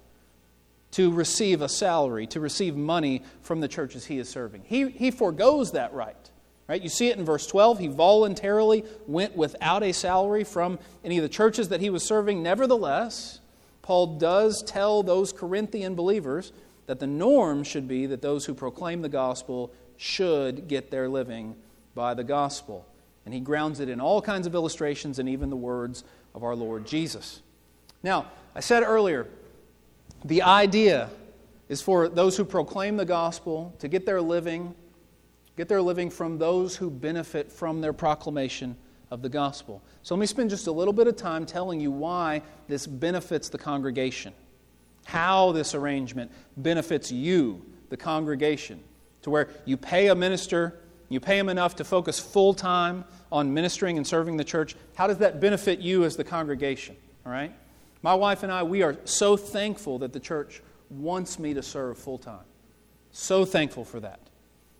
to 0.92 1.10
receive 1.10 1.60
a 1.60 1.68
salary, 1.68 2.26
to 2.28 2.40
receive 2.40 2.76
money 2.76 3.22
from 3.42 3.60
the 3.60 3.68
churches 3.68 4.06
he 4.06 4.18
is 4.18 4.28
serving. 4.28 4.62
He, 4.64 4.88
he 4.88 5.10
foregoes 5.10 5.72
that 5.72 5.92
right. 5.92 6.16
Right? 6.68 6.82
You 6.82 6.90
see 6.90 7.08
it 7.08 7.16
in 7.16 7.24
verse 7.24 7.46
12. 7.46 7.78
He 7.78 7.86
voluntarily 7.86 8.84
went 9.06 9.34
without 9.34 9.82
a 9.82 9.92
salary 9.92 10.44
from 10.44 10.78
any 11.02 11.16
of 11.16 11.22
the 11.22 11.28
churches 11.28 11.70
that 11.70 11.80
he 11.80 11.88
was 11.88 12.04
serving. 12.04 12.42
Nevertheless, 12.42 13.40
Paul 13.80 14.18
does 14.18 14.62
tell 14.62 15.02
those 15.02 15.32
Corinthian 15.32 15.94
believers 15.94 16.52
that 16.86 17.00
the 17.00 17.06
norm 17.06 17.64
should 17.64 17.88
be 17.88 18.06
that 18.06 18.20
those 18.20 18.44
who 18.44 18.52
proclaim 18.52 19.00
the 19.00 19.08
gospel 19.08 19.72
should 19.96 20.68
get 20.68 20.90
their 20.90 21.08
living 21.08 21.56
by 21.94 22.12
the 22.12 22.24
gospel. 22.24 22.86
And 23.24 23.32
he 23.32 23.40
grounds 23.40 23.80
it 23.80 23.88
in 23.88 24.00
all 24.00 24.20
kinds 24.20 24.46
of 24.46 24.54
illustrations 24.54 25.18
and 25.18 25.28
even 25.28 25.50
the 25.50 25.56
words 25.56 26.04
of 26.34 26.44
our 26.44 26.54
Lord 26.54 26.86
Jesus. 26.86 27.42
Now, 28.02 28.26
I 28.54 28.60
said 28.60 28.82
earlier, 28.82 29.26
the 30.24 30.42
idea 30.42 31.10
is 31.68 31.82
for 31.82 32.08
those 32.08 32.36
who 32.36 32.44
proclaim 32.44 32.96
the 32.96 33.04
gospel 33.04 33.74
to 33.78 33.88
get 33.88 34.06
their 34.06 34.20
living, 34.20 34.74
get 35.58 35.66
their 35.68 35.82
living 35.82 36.08
from 36.08 36.38
those 36.38 36.76
who 36.76 36.88
benefit 36.88 37.50
from 37.50 37.80
their 37.80 37.92
proclamation 37.92 38.76
of 39.10 39.22
the 39.22 39.28
gospel. 39.28 39.82
So 40.04 40.14
let 40.14 40.20
me 40.20 40.26
spend 40.26 40.50
just 40.50 40.68
a 40.68 40.72
little 40.72 40.92
bit 40.92 41.08
of 41.08 41.16
time 41.16 41.44
telling 41.46 41.80
you 41.80 41.90
why 41.90 42.42
this 42.68 42.86
benefits 42.86 43.48
the 43.48 43.58
congregation, 43.58 44.32
how 45.04 45.50
this 45.50 45.74
arrangement 45.74 46.30
benefits 46.56 47.10
you, 47.10 47.60
the 47.88 47.96
congregation, 47.96 48.80
to 49.22 49.30
where 49.30 49.48
you 49.64 49.76
pay 49.76 50.06
a 50.06 50.14
minister, 50.14 50.78
you 51.08 51.18
pay 51.18 51.36
him 51.36 51.48
enough 51.48 51.74
to 51.76 51.84
focus 51.84 52.20
full 52.20 52.54
time 52.54 53.04
on 53.32 53.52
ministering 53.52 53.96
and 53.96 54.06
serving 54.06 54.36
the 54.36 54.44
church. 54.44 54.76
How 54.94 55.08
does 55.08 55.18
that 55.18 55.40
benefit 55.40 55.80
you 55.80 56.04
as 56.04 56.16
the 56.16 56.22
congregation? 56.22 56.96
All 57.26 57.32
right? 57.32 57.52
My 58.02 58.14
wife 58.14 58.44
and 58.44 58.52
I, 58.52 58.62
we 58.62 58.82
are 58.82 58.96
so 59.06 59.36
thankful 59.36 59.98
that 59.98 60.12
the 60.12 60.20
church 60.20 60.62
wants 60.88 61.36
me 61.36 61.54
to 61.54 61.64
serve 61.64 61.98
full 61.98 62.18
time. 62.18 62.44
So 63.10 63.44
thankful 63.44 63.84
for 63.84 63.98
that. 63.98 64.20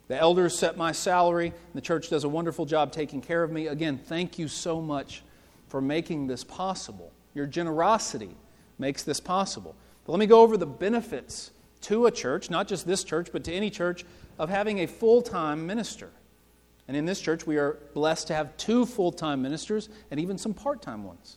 The 0.09 0.17
elders 0.17 0.59
set 0.59 0.77
my 0.77 0.93
salary. 0.93 1.53
The 1.75 1.81
church 1.81 2.09
does 2.09 2.25
a 2.25 2.29
wonderful 2.29 2.67
job 2.67 2.93
taking 2.93 3.21
care 3.21 3.43
of 3.43 3.53
me. 3.53 3.67
Again, 3.67 3.99
thank 3.99 4.39
you 4.39 4.49
so 4.49 4.81
much 4.81 5.23
for 5.69 5.81
making 5.81 6.27
this 6.27 6.45
possible. 6.45 7.13
Your 7.35 7.47
generosity 7.47 8.35
makes 8.79 9.03
this 9.03 9.21
possible. 9.21 9.77
But 10.05 10.13
let 10.13 10.19
me 10.19 10.27
go 10.27 10.41
over 10.41 10.57
the 10.57 10.67
benefits 10.67 11.51
to 11.83 12.07
a 12.07 12.11
church, 12.11 12.49
not 12.49 12.67
just 12.67 12.87
this 12.87 13.05
church, 13.05 13.29
but 13.33 13.45
to 13.45 13.53
any 13.53 13.71
church, 13.71 14.05
of 14.39 14.49
having 14.49 14.79
a 14.81 14.87
full 14.87 15.21
time 15.21 15.67
minister. 15.67 16.11
And 16.89 16.97
in 16.97 17.05
this 17.05 17.21
church, 17.21 17.47
we 17.47 17.59
are 17.59 17.77
blessed 17.93 18.29
to 18.29 18.35
have 18.35 18.57
two 18.57 18.87
full 18.87 19.13
time 19.13 19.43
ministers 19.43 19.91
and 20.11 20.19
even 20.19 20.39
some 20.39 20.55
part 20.55 20.81
time 20.81 21.05
ones. 21.05 21.37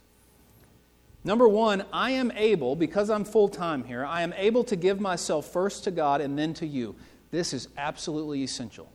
Number 1.24 1.48
one, 1.48 1.84
I 1.94 2.12
am 2.12 2.32
able, 2.32 2.76
because 2.76 3.10
I'm 3.10 3.26
full 3.26 3.50
time 3.50 3.84
here, 3.84 4.04
I 4.06 4.24
am 4.24 4.34
able 4.38 4.64
to 4.66 4.76
give 4.76 5.00
myself 5.00 5.46
first 5.52 5.84
to 5.84 5.92
God 5.92 6.20
and 6.22 6.38
then 6.38 6.54
to 6.56 6.66
you. 6.66 6.96
This 7.32 7.54
is 7.54 7.70
absolutely 7.78 8.44
essential. 8.44 8.92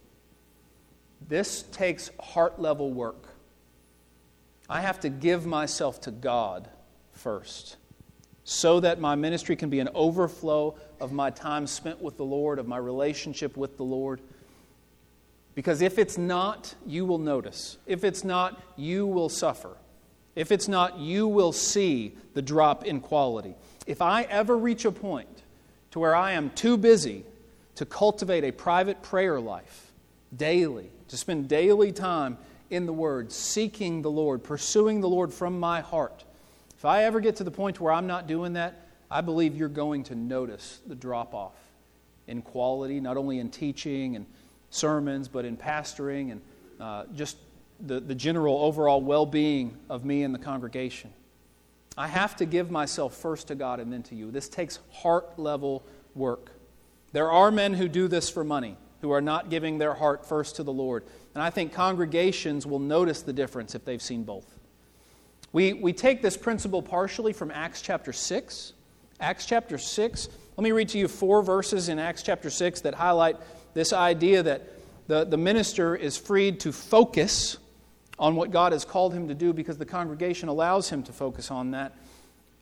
This 1.26 1.62
takes 1.72 2.10
heart 2.20 2.60
level 2.60 2.92
work. 2.92 3.28
I 4.68 4.82
have 4.82 5.00
to 5.00 5.08
give 5.08 5.46
myself 5.46 6.00
to 6.02 6.10
God 6.10 6.68
first 7.12 7.76
so 8.44 8.78
that 8.80 9.00
my 9.00 9.14
ministry 9.14 9.56
can 9.56 9.70
be 9.70 9.80
an 9.80 9.88
overflow 9.94 10.76
of 11.00 11.10
my 11.12 11.30
time 11.30 11.66
spent 11.66 12.00
with 12.00 12.16
the 12.16 12.24
Lord, 12.24 12.58
of 12.58 12.68
my 12.68 12.76
relationship 12.76 13.56
with 13.56 13.76
the 13.76 13.82
Lord. 13.82 14.20
Because 15.54 15.82
if 15.82 15.98
it's 15.98 16.18
not, 16.18 16.74
you 16.86 17.06
will 17.06 17.18
notice. 17.18 17.78
If 17.86 18.04
it's 18.04 18.22
not, 18.22 18.62
you 18.76 19.06
will 19.06 19.28
suffer. 19.28 19.76
If 20.36 20.52
it's 20.52 20.68
not, 20.68 20.98
you 20.98 21.26
will 21.26 21.52
see 21.52 22.12
the 22.34 22.42
drop 22.42 22.84
in 22.84 23.00
quality. 23.00 23.54
If 23.86 24.02
I 24.02 24.22
ever 24.22 24.56
reach 24.56 24.84
a 24.84 24.92
point 24.92 25.42
to 25.92 25.98
where 25.98 26.14
I 26.14 26.32
am 26.32 26.50
too 26.50 26.76
busy 26.76 27.24
to 27.76 27.86
cultivate 27.86 28.44
a 28.44 28.52
private 28.52 29.02
prayer 29.02 29.40
life 29.40 29.92
daily, 30.36 30.90
to 31.08 31.16
spend 31.16 31.48
daily 31.48 31.92
time 31.92 32.36
in 32.70 32.84
the 32.84 32.92
Word, 32.92 33.30
seeking 33.30 34.02
the 34.02 34.10
Lord, 34.10 34.42
pursuing 34.42 35.00
the 35.00 35.08
Lord 35.08 35.32
from 35.32 35.58
my 35.60 35.80
heart, 35.80 36.24
if 36.76 36.84
I 36.84 37.04
ever 37.04 37.20
get 37.20 37.36
to 37.36 37.44
the 37.44 37.50
point 37.50 37.80
where 37.80 37.92
I'm 37.92 38.06
not 38.06 38.26
doing 38.26 38.52
that, 38.52 38.88
I 39.10 39.22
believe 39.22 39.56
you're 39.56 39.68
going 39.68 40.04
to 40.04 40.14
notice 40.14 40.80
the 40.86 40.94
drop 40.94 41.34
off 41.34 41.54
in 42.26 42.42
quality, 42.42 43.00
not 43.00 43.16
only 43.16 43.38
in 43.38 43.50
teaching 43.50 44.14
and 44.16 44.26
sermons, 44.70 45.26
but 45.26 45.44
in 45.44 45.56
pastoring 45.56 46.32
and 46.32 46.40
uh, 46.78 47.04
just 47.14 47.38
the, 47.86 48.00
the 48.00 48.14
general 48.14 48.58
overall 48.58 49.00
well 49.00 49.24
being 49.24 49.76
of 49.88 50.04
me 50.04 50.22
and 50.22 50.34
the 50.34 50.38
congregation. 50.38 51.12
I 51.96 52.08
have 52.08 52.36
to 52.36 52.44
give 52.44 52.70
myself 52.70 53.16
first 53.16 53.48
to 53.48 53.54
God 53.54 53.80
and 53.80 53.90
then 53.90 54.02
to 54.04 54.14
you. 54.14 54.30
This 54.30 54.48
takes 54.48 54.80
heart 54.92 55.38
level 55.38 55.82
work. 56.14 56.50
There 57.16 57.32
are 57.32 57.50
men 57.50 57.72
who 57.72 57.88
do 57.88 58.08
this 58.08 58.28
for 58.28 58.44
money, 58.44 58.76
who 59.00 59.10
are 59.10 59.22
not 59.22 59.48
giving 59.48 59.78
their 59.78 59.94
heart 59.94 60.28
first 60.28 60.56
to 60.56 60.62
the 60.62 60.70
Lord. 60.70 61.02
And 61.34 61.42
I 61.42 61.48
think 61.48 61.72
congregations 61.72 62.66
will 62.66 62.78
notice 62.78 63.22
the 63.22 63.32
difference 63.32 63.74
if 63.74 63.86
they've 63.86 64.02
seen 64.02 64.22
both. 64.22 64.44
We, 65.50 65.72
we 65.72 65.94
take 65.94 66.20
this 66.20 66.36
principle 66.36 66.82
partially 66.82 67.32
from 67.32 67.50
Acts 67.50 67.80
chapter 67.80 68.12
6. 68.12 68.74
Acts 69.18 69.46
chapter 69.46 69.78
6 69.78 70.28
Let 70.58 70.62
me 70.62 70.72
read 70.72 70.90
to 70.90 70.98
you 70.98 71.08
four 71.08 71.42
verses 71.42 71.88
in 71.88 71.98
Acts 71.98 72.22
chapter 72.22 72.50
6 72.50 72.82
that 72.82 72.92
highlight 72.92 73.38
this 73.72 73.94
idea 73.94 74.42
that 74.42 74.68
the, 75.06 75.24
the 75.24 75.38
minister 75.38 75.96
is 75.96 76.18
freed 76.18 76.60
to 76.60 76.70
focus 76.70 77.56
on 78.18 78.36
what 78.36 78.50
God 78.50 78.72
has 78.72 78.84
called 78.84 79.14
him 79.14 79.28
to 79.28 79.34
do 79.34 79.54
because 79.54 79.78
the 79.78 79.86
congregation 79.86 80.50
allows 80.50 80.90
him 80.90 81.02
to 81.04 81.14
focus 81.14 81.50
on 81.50 81.70
that. 81.70 81.96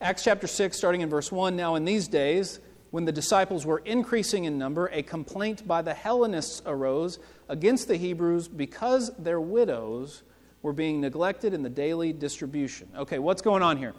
Acts 0.00 0.22
chapter 0.22 0.46
6, 0.46 0.76
starting 0.76 1.00
in 1.00 1.10
verse 1.10 1.32
1 1.32 1.56
Now, 1.56 1.74
in 1.74 1.84
these 1.84 2.06
days, 2.06 2.60
when 2.94 3.04
the 3.04 3.10
disciples 3.10 3.66
were 3.66 3.80
increasing 3.80 4.44
in 4.44 4.56
number, 4.56 4.86
a 4.92 5.02
complaint 5.02 5.66
by 5.66 5.82
the 5.82 5.92
Hellenists 5.92 6.62
arose 6.64 7.18
against 7.48 7.88
the 7.88 7.96
Hebrews 7.96 8.46
because 8.46 9.10
their 9.18 9.40
widows 9.40 10.22
were 10.62 10.72
being 10.72 11.00
neglected 11.00 11.54
in 11.54 11.64
the 11.64 11.68
daily 11.68 12.12
distribution. 12.12 12.88
Okay, 12.96 13.18
what's 13.18 13.42
going 13.42 13.64
on 13.64 13.78
here? 13.78 13.94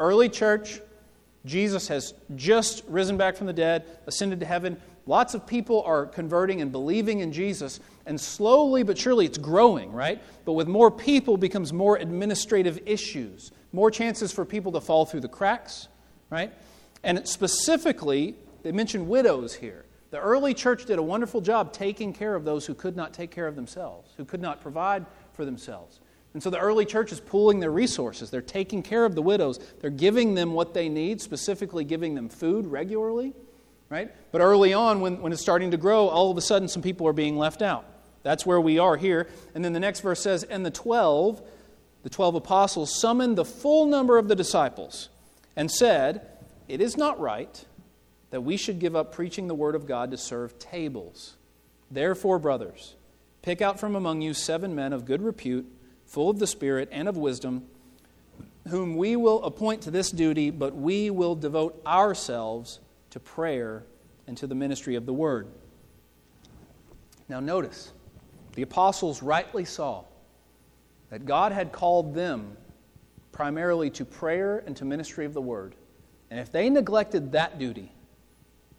Early 0.00 0.28
church, 0.28 0.80
Jesus 1.44 1.86
has 1.86 2.12
just 2.34 2.82
risen 2.88 3.16
back 3.16 3.36
from 3.36 3.46
the 3.46 3.52
dead, 3.52 3.84
ascended 4.08 4.40
to 4.40 4.46
heaven. 4.46 4.76
Lots 5.06 5.34
of 5.34 5.46
people 5.46 5.84
are 5.84 6.04
converting 6.04 6.60
and 6.60 6.72
believing 6.72 7.20
in 7.20 7.32
Jesus, 7.32 7.78
and 8.04 8.20
slowly 8.20 8.82
but 8.82 8.98
surely 8.98 9.26
it's 9.26 9.38
growing, 9.38 9.92
right? 9.92 10.20
But 10.44 10.54
with 10.54 10.66
more 10.66 10.90
people 10.90 11.36
becomes 11.36 11.72
more 11.72 11.98
administrative 11.98 12.80
issues, 12.84 13.52
more 13.70 13.92
chances 13.92 14.32
for 14.32 14.44
people 14.44 14.72
to 14.72 14.80
fall 14.80 15.06
through 15.06 15.20
the 15.20 15.28
cracks, 15.28 15.86
right? 16.30 16.52
And 17.02 17.26
specifically, 17.26 18.36
they 18.62 18.72
mention 18.72 19.08
widows 19.08 19.54
here. 19.54 19.84
The 20.10 20.18
early 20.18 20.54
church 20.54 20.86
did 20.86 20.98
a 20.98 21.02
wonderful 21.02 21.40
job 21.40 21.72
taking 21.72 22.12
care 22.12 22.34
of 22.34 22.44
those 22.44 22.66
who 22.66 22.74
could 22.74 22.96
not 22.96 23.14
take 23.14 23.30
care 23.30 23.46
of 23.46 23.54
themselves, 23.54 24.10
who 24.16 24.24
could 24.24 24.40
not 24.40 24.60
provide 24.60 25.06
for 25.32 25.44
themselves. 25.44 26.00
And 26.34 26.42
so 26.42 26.50
the 26.50 26.58
early 26.58 26.84
church 26.84 27.12
is 27.12 27.20
pooling 27.20 27.60
their 27.60 27.70
resources. 27.70 28.30
They're 28.30 28.42
taking 28.42 28.82
care 28.82 29.04
of 29.04 29.14
the 29.14 29.22
widows. 29.22 29.58
They're 29.80 29.90
giving 29.90 30.34
them 30.34 30.52
what 30.52 30.74
they 30.74 30.88
need, 30.88 31.20
specifically 31.20 31.84
giving 31.84 32.14
them 32.14 32.28
food 32.28 32.66
regularly, 32.66 33.34
right? 33.88 34.12
But 34.30 34.40
early 34.40 34.72
on, 34.72 35.00
when, 35.00 35.20
when 35.20 35.32
it's 35.32 35.42
starting 35.42 35.70
to 35.72 35.76
grow, 35.76 36.08
all 36.08 36.30
of 36.30 36.36
a 36.36 36.40
sudden 36.40 36.68
some 36.68 36.82
people 36.82 37.06
are 37.08 37.12
being 37.12 37.36
left 37.36 37.62
out. 37.62 37.84
That's 38.22 38.44
where 38.44 38.60
we 38.60 38.78
are 38.78 38.96
here. 38.96 39.28
And 39.54 39.64
then 39.64 39.72
the 39.72 39.80
next 39.80 40.00
verse 40.00 40.20
says, 40.20 40.44
And 40.44 40.64
the 40.64 40.70
twelve, 40.70 41.42
the 42.02 42.10
twelve 42.10 42.34
apostles, 42.34 43.00
summoned 43.00 43.36
the 43.36 43.44
full 43.44 43.86
number 43.86 44.18
of 44.18 44.28
the 44.28 44.36
disciples 44.36 45.08
and 45.56 45.70
said, 45.70 46.26
It 46.70 46.80
is 46.80 46.96
not 46.96 47.18
right 47.18 47.64
that 48.30 48.42
we 48.42 48.56
should 48.56 48.78
give 48.78 48.94
up 48.94 49.12
preaching 49.12 49.48
the 49.48 49.56
word 49.56 49.74
of 49.74 49.88
God 49.88 50.12
to 50.12 50.16
serve 50.16 50.56
tables. 50.60 51.34
Therefore, 51.90 52.38
brothers, 52.38 52.94
pick 53.42 53.60
out 53.60 53.80
from 53.80 53.96
among 53.96 54.20
you 54.20 54.34
seven 54.34 54.72
men 54.72 54.92
of 54.92 55.04
good 55.04 55.20
repute, 55.20 55.66
full 56.06 56.30
of 56.30 56.38
the 56.38 56.46
Spirit 56.46 56.88
and 56.92 57.08
of 57.08 57.16
wisdom, 57.16 57.66
whom 58.68 58.96
we 58.96 59.16
will 59.16 59.42
appoint 59.42 59.82
to 59.82 59.90
this 59.90 60.12
duty, 60.12 60.50
but 60.50 60.76
we 60.76 61.10
will 61.10 61.34
devote 61.34 61.82
ourselves 61.84 62.78
to 63.10 63.18
prayer 63.18 63.82
and 64.28 64.36
to 64.36 64.46
the 64.46 64.54
ministry 64.54 64.94
of 64.94 65.06
the 65.06 65.12
word. 65.12 65.48
Now, 67.28 67.40
notice, 67.40 67.92
the 68.54 68.62
apostles 68.62 69.24
rightly 69.24 69.64
saw 69.64 70.04
that 71.08 71.26
God 71.26 71.50
had 71.50 71.72
called 71.72 72.14
them 72.14 72.56
primarily 73.32 73.90
to 73.90 74.04
prayer 74.04 74.62
and 74.64 74.76
to 74.76 74.84
ministry 74.84 75.26
of 75.26 75.34
the 75.34 75.40
word. 75.40 75.74
And 76.30 76.38
if 76.38 76.52
they 76.52 76.70
neglected 76.70 77.32
that 77.32 77.58
duty, 77.58 77.92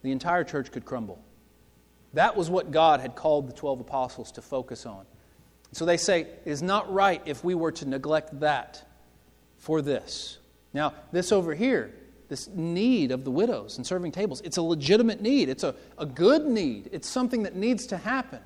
the 0.04 0.12
entire 0.12 0.44
church 0.44 0.72
could 0.72 0.86
crumble. 0.86 1.22
That 2.14 2.36
was 2.36 2.50
what 2.50 2.72
God 2.72 3.00
had 3.00 3.16
called 3.16 3.48
the 3.48 3.54
12 3.54 3.82
apostles 3.82 4.32
to 4.34 4.42
focus 4.42 4.86
on. 4.86 5.06
So 5.74 5.86
they 5.86 5.98
say, 5.98 6.22
it 6.22 6.42
is 6.46 6.62
not 6.62 6.92
right 6.92 7.22
if 7.26 7.44
we 7.44 7.56
were 7.56 7.72
to 7.74 7.88
neglect 7.88 8.40
that 8.42 8.84
for 9.58 9.82
this. 9.82 10.38
Now, 10.74 10.94
this 11.12 11.32
over 11.32 11.54
here, 11.54 11.94
this 12.28 12.48
need 12.50 13.12
of 13.12 13.24
the 13.24 13.32
widows 13.32 13.78
and 13.78 13.86
serving 13.86 14.12
tables, 14.12 14.42
it's 14.42 14.58
a 14.58 14.62
legitimate 14.62 15.22
need. 15.22 15.50
It's 15.50 15.64
a, 15.64 15.76
a 15.98 16.06
good 16.06 16.46
need. 16.46 16.90
It's 16.92 17.08
something 17.08 17.44
that 17.44 17.56
needs 17.56 17.88
to 17.88 17.98
happen. 17.98 18.40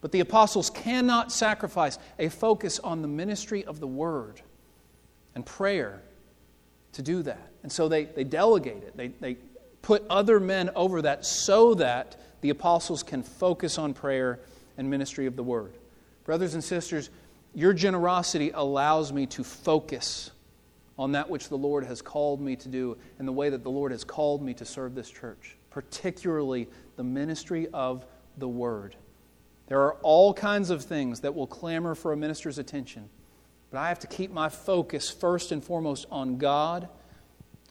But 0.00 0.12
the 0.12 0.20
apostles 0.20 0.70
cannot 0.70 1.32
sacrifice 1.32 1.98
a 2.18 2.28
focus 2.28 2.78
on 2.78 3.02
the 3.02 3.08
ministry 3.08 3.64
of 3.64 3.80
the 3.80 3.86
word 3.86 4.40
and 5.34 5.44
prayer 5.44 6.02
to 6.98 7.02
do 7.02 7.22
that. 7.22 7.52
And 7.62 7.70
so 7.70 7.88
they, 7.88 8.06
they 8.06 8.24
delegate 8.24 8.82
it. 8.82 8.96
They, 8.96 9.08
they 9.20 9.36
put 9.82 10.04
other 10.10 10.40
men 10.40 10.68
over 10.74 11.00
that 11.02 11.24
so 11.24 11.74
that 11.74 12.16
the 12.40 12.50
apostles 12.50 13.04
can 13.04 13.22
focus 13.22 13.78
on 13.78 13.94
prayer 13.94 14.40
and 14.76 14.90
ministry 14.90 15.26
of 15.26 15.36
the 15.36 15.42
word. 15.44 15.74
Brothers 16.24 16.54
and 16.54 16.62
sisters, 16.62 17.10
your 17.54 17.72
generosity 17.72 18.50
allows 18.52 19.12
me 19.12 19.26
to 19.26 19.44
focus 19.44 20.32
on 20.98 21.12
that 21.12 21.30
which 21.30 21.48
the 21.48 21.56
Lord 21.56 21.84
has 21.84 22.02
called 22.02 22.40
me 22.40 22.56
to 22.56 22.68
do 22.68 22.98
and 23.20 23.28
the 23.28 23.32
way 23.32 23.48
that 23.48 23.62
the 23.62 23.70
Lord 23.70 23.92
has 23.92 24.02
called 24.02 24.42
me 24.42 24.52
to 24.54 24.64
serve 24.64 24.96
this 24.96 25.08
church, 25.08 25.56
particularly 25.70 26.66
the 26.96 27.04
ministry 27.04 27.68
of 27.72 28.04
the 28.38 28.48
word. 28.48 28.96
There 29.68 29.82
are 29.82 29.94
all 30.02 30.34
kinds 30.34 30.70
of 30.70 30.82
things 30.82 31.20
that 31.20 31.32
will 31.32 31.46
clamor 31.46 31.94
for 31.94 32.12
a 32.12 32.16
minister's 32.16 32.58
attention, 32.58 33.08
but 33.70 33.78
I 33.78 33.88
have 33.88 33.98
to 34.00 34.06
keep 34.06 34.30
my 34.30 34.48
focus 34.48 35.10
first 35.10 35.52
and 35.52 35.62
foremost 35.62 36.06
on 36.10 36.38
God 36.38 36.88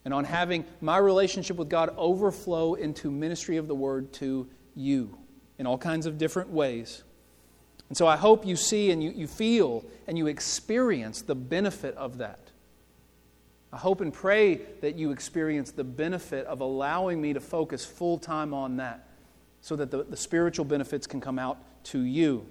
and 0.05 0.13
on 0.13 0.23
having 0.23 0.65
my 0.79 0.97
relationship 0.97 1.57
with 1.57 1.69
God 1.69 1.93
overflow 1.97 2.75
into 2.75 3.11
ministry 3.11 3.57
of 3.57 3.67
the 3.67 3.75
word 3.75 4.13
to 4.13 4.47
you 4.75 5.17
in 5.57 5.65
all 5.65 5.77
kinds 5.77 6.05
of 6.05 6.17
different 6.17 6.49
ways. 6.49 7.03
And 7.89 7.97
so 7.97 8.07
I 8.07 8.17
hope 8.17 8.45
you 8.45 8.55
see 8.55 8.91
and 8.91 9.03
you, 9.03 9.11
you 9.11 9.27
feel 9.27 9.83
and 10.07 10.17
you 10.17 10.27
experience 10.27 11.21
the 11.21 11.35
benefit 11.35 11.95
of 11.95 12.19
that. 12.19 12.39
I 13.71 13.77
hope 13.77 14.01
and 14.01 14.13
pray 14.13 14.61
that 14.81 14.95
you 14.95 15.11
experience 15.11 15.71
the 15.71 15.83
benefit 15.83 16.45
of 16.45 16.61
allowing 16.61 17.21
me 17.21 17.33
to 17.33 17.39
focus 17.39 17.85
full 17.85 18.17
time 18.17 18.53
on 18.53 18.77
that 18.77 19.07
so 19.61 19.75
that 19.75 19.91
the, 19.91 20.03
the 20.03 20.17
spiritual 20.17 20.63
benefits 20.63 21.07
can 21.07 21.19
come 21.19 21.37
out 21.37 21.57
to 21.85 21.99
you. 21.99 22.45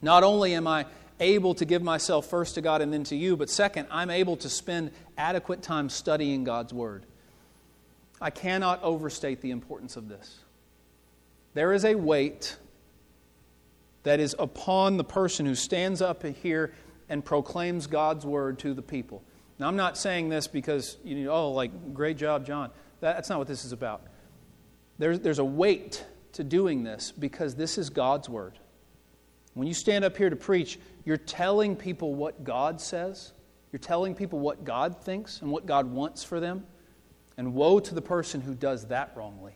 Not 0.00 0.24
only 0.24 0.54
am 0.54 0.66
I 0.66 0.86
able 1.22 1.54
to 1.54 1.64
give 1.64 1.82
myself 1.82 2.26
first 2.26 2.56
to 2.56 2.60
God 2.60 2.82
and 2.82 2.92
then 2.92 3.04
to 3.04 3.16
you, 3.16 3.36
but 3.36 3.48
second, 3.48 3.86
I'm 3.90 4.10
able 4.10 4.36
to 4.38 4.50
spend 4.50 4.90
adequate 5.16 5.62
time 5.62 5.88
studying 5.88 6.44
God's 6.44 6.74
Word. 6.74 7.06
I 8.20 8.30
cannot 8.30 8.82
overstate 8.82 9.40
the 9.40 9.52
importance 9.52 9.96
of 9.96 10.08
this. 10.08 10.40
There 11.54 11.72
is 11.72 11.84
a 11.84 11.94
weight 11.94 12.56
that 14.02 14.18
is 14.18 14.34
upon 14.38 14.96
the 14.96 15.04
person 15.04 15.46
who 15.46 15.54
stands 15.54 16.02
up 16.02 16.24
here 16.24 16.74
and 17.08 17.24
proclaims 17.24 17.86
God's 17.86 18.26
Word 18.26 18.58
to 18.60 18.74
the 18.74 18.82
people. 18.82 19.22
Now, 19.58 19.68
I'm 19.68 19.76
not 19.76 19.96
saying 19.96 20.28
this 20.28 20.48
because, 20.48 20.96
you 21.04 21.14
know, 21.16 21.30
oh, 21.30 21.50
like, 21.52 21.94
great 21.94 22.16
job, 22.16 22.44
John. 22.44 22.70
That's 23.00 23.28
not 23.28 23.38
what 23.38 23.48
this 23.48 23.64
is 23.64 23.72
about. 23.72 24.02
There's, 24.98 25.20
there's 25.20 25.38
a 25.38 25.44
weight 25.44 26.04
to 26.32 26.42
doing 26.42 26.82
this 26.82 27.12
because 27.12 27.54
this 27.54 27.78
is 27.78 27.90
God's 27.90 28.28
Word. 28.28 28.58
When 29.54 29.68
you 29.68 29.74
stand 29.74 30.04
up 30.04 30.16
here 30.16 30.30
to 30.30 30.36
preach, 30.36 30.78
you're 31.04 31.16
telling 31.16 31.76
people 31.76 32.14
what 32.14 32.44
God 32.44 32.80
says, 32.80 33.32
you're 33.72 33.80
telling 33.80 34.14
people 34.14 34.38
what 34.38 34.64
God 34.64 35.02
thinks 35.02 35.40
and 35.40 35.50
what 35.50 35.66
God 35.66 35.90
wants 35.90 36.22
for 36.22 36.40
them. 36.40 36.66
And 37.38 37.54
woe 37.54 37.80
to 37.80 37.94
the 37.94 38.02
person 38.02 38.42
who 38.42 38.54
does 38.54 38.88
that 38.88 39.12
wrongly. 39.16 39.54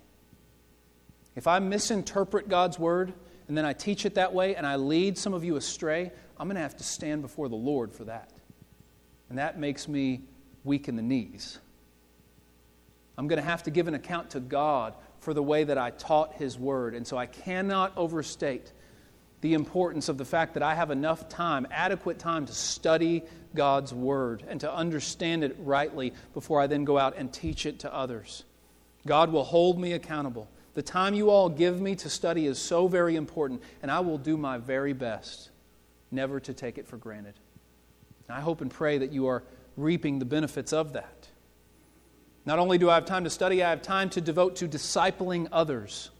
If 1.34 1.46
I 1.46 1.58
misinterpret 1.58 2.48
God's 2.48 2.78
word 2.78 3.12
and 3.48 3.56
then 3.56 3.66
I 3.66 3.74
teach 3.74 4.06
it 4.06 4.14
that 4.14 4.32
way 4.32 4.56
and 4.56 4.66
I 4.66 4.76
lead 4.76 5.18
some 5.18 5.34
of 5.34 5.44
you 5.44 5.56
astray, 5.56 6.10
I'm 6.38 6.48
going 6.48 6.56
to 6.56 6.62
have 6.62 6.78
to 6.78 6.84
stand 6.84 7.20
before 7.20 7.50
the 7.50 7.56
Lord 7.56 7.92
for 7.92 8.04
that. 8.04 8.32
And 9.28 9.38
that 9.38 9.58
makes 9.58 9.86
me 9.86 10.22
weak 10.64 10.88
in 10.88 10.96
the 10.96 11.02
knees. 11.02 11.58
I'm 13.18 13.28
going 13.28 13.40
to 13.40 13.46
have 13.46 13.62
to 13.64 13.70
give 13.70 13.88
an 13.88 13.94
account 13.94 14.30
to 14.30 14.40
God 14.40 14.94
for 15.20 15.34
the 15.34 15.42
way 15.42 15.64
that 15.64 15.78
I 15.78 15.90
taught 15.90 16.34
His 16.34 16.58
word. 16.58 16.94
And 16.94 17.06
so 17.06 17.18
I 17.18 17.26
cannot 17.26 17.92
overstate 17.96 18.72
the 19.40 19.54
importance 19.54 20.08
of 20.08 20.18
the 20.18 20.24
fact 20.24 20.54
that 20.54 20.62
I 20.62 20.74
have 20.74 20.90
enough 20.90 21.28
time, 21.28 21.66
adequate 21.70 22.18
time, 22.18 22.46
to 22.46 22.52
study 22.52 23.22
God's 23.54 23.92
Word 23.92 24.44
and 24.48 24.60
to 24.60 24.72
understand 24.72 25.44
it 25.44 25.56
rightly 25.58 26.12
before 26.34 26.60
I 26.60 26.66
then 26.66 26.84
go 26.84 26.98
out 26.98 27.16
and 27.16 27.32
teach 27.32 27.66
it 27.66 27.80
to 27.80 27.94
others. 27.94 28.44
God 29.06 29.30
will 29.30 29.44
hold 29.44 29.78
me 29.78 29.92
accountable. 29.92 30.48
The 30.74 30.82
time 30.82 31.14
you 31.14 31.30
all 31.30 31.48
give 31.48 31.80
me 31.80 31.94
to 31.96 32.10
study 32.10 32.46
is 32.46 32.58
so 32.58 32.88
very 32.88 33.16
important, 33.16 33.62
and 33.82 33.90
I 33.90 34.00
will 34.00 34.18
do 34.18 34.36
my 34.36 34.58
very 34.58 34.92
best 34.92 35.50
never 36.10 36.40
to 36.40 36.52
take 36.52 36.78
it 36.78 36.86
for 36.86 36.96
granted. 36.96 37.34
And 38.28 38.36
I 38.36 38.40
hope 38.40 38.60
and 38.60 38.70
pray 38.70 38.98
that 38.98 39.12
you 39.12 39.26
are 39.26 39.42
reaping 39.76 40.18
the 40.18 40.24
benefits 40.24 40.72
of 40.72 40.92
that. 40.94 41.28
Not 42.44 42.58
only 42.58 42.78
do 42.78 42.90
I 42.90 42.94
have 42.94 43.06
time 43.06 43.24
to 43.24 43.30
study, 43.30 43.62
I 43.62 43.70
have 43.70 43.82
time 43.82 44.10
to 44.10 44.20
devote 44.20 44.56
to 44.56 44.68
discipling 44.68 45.48
others. 45.50 46.10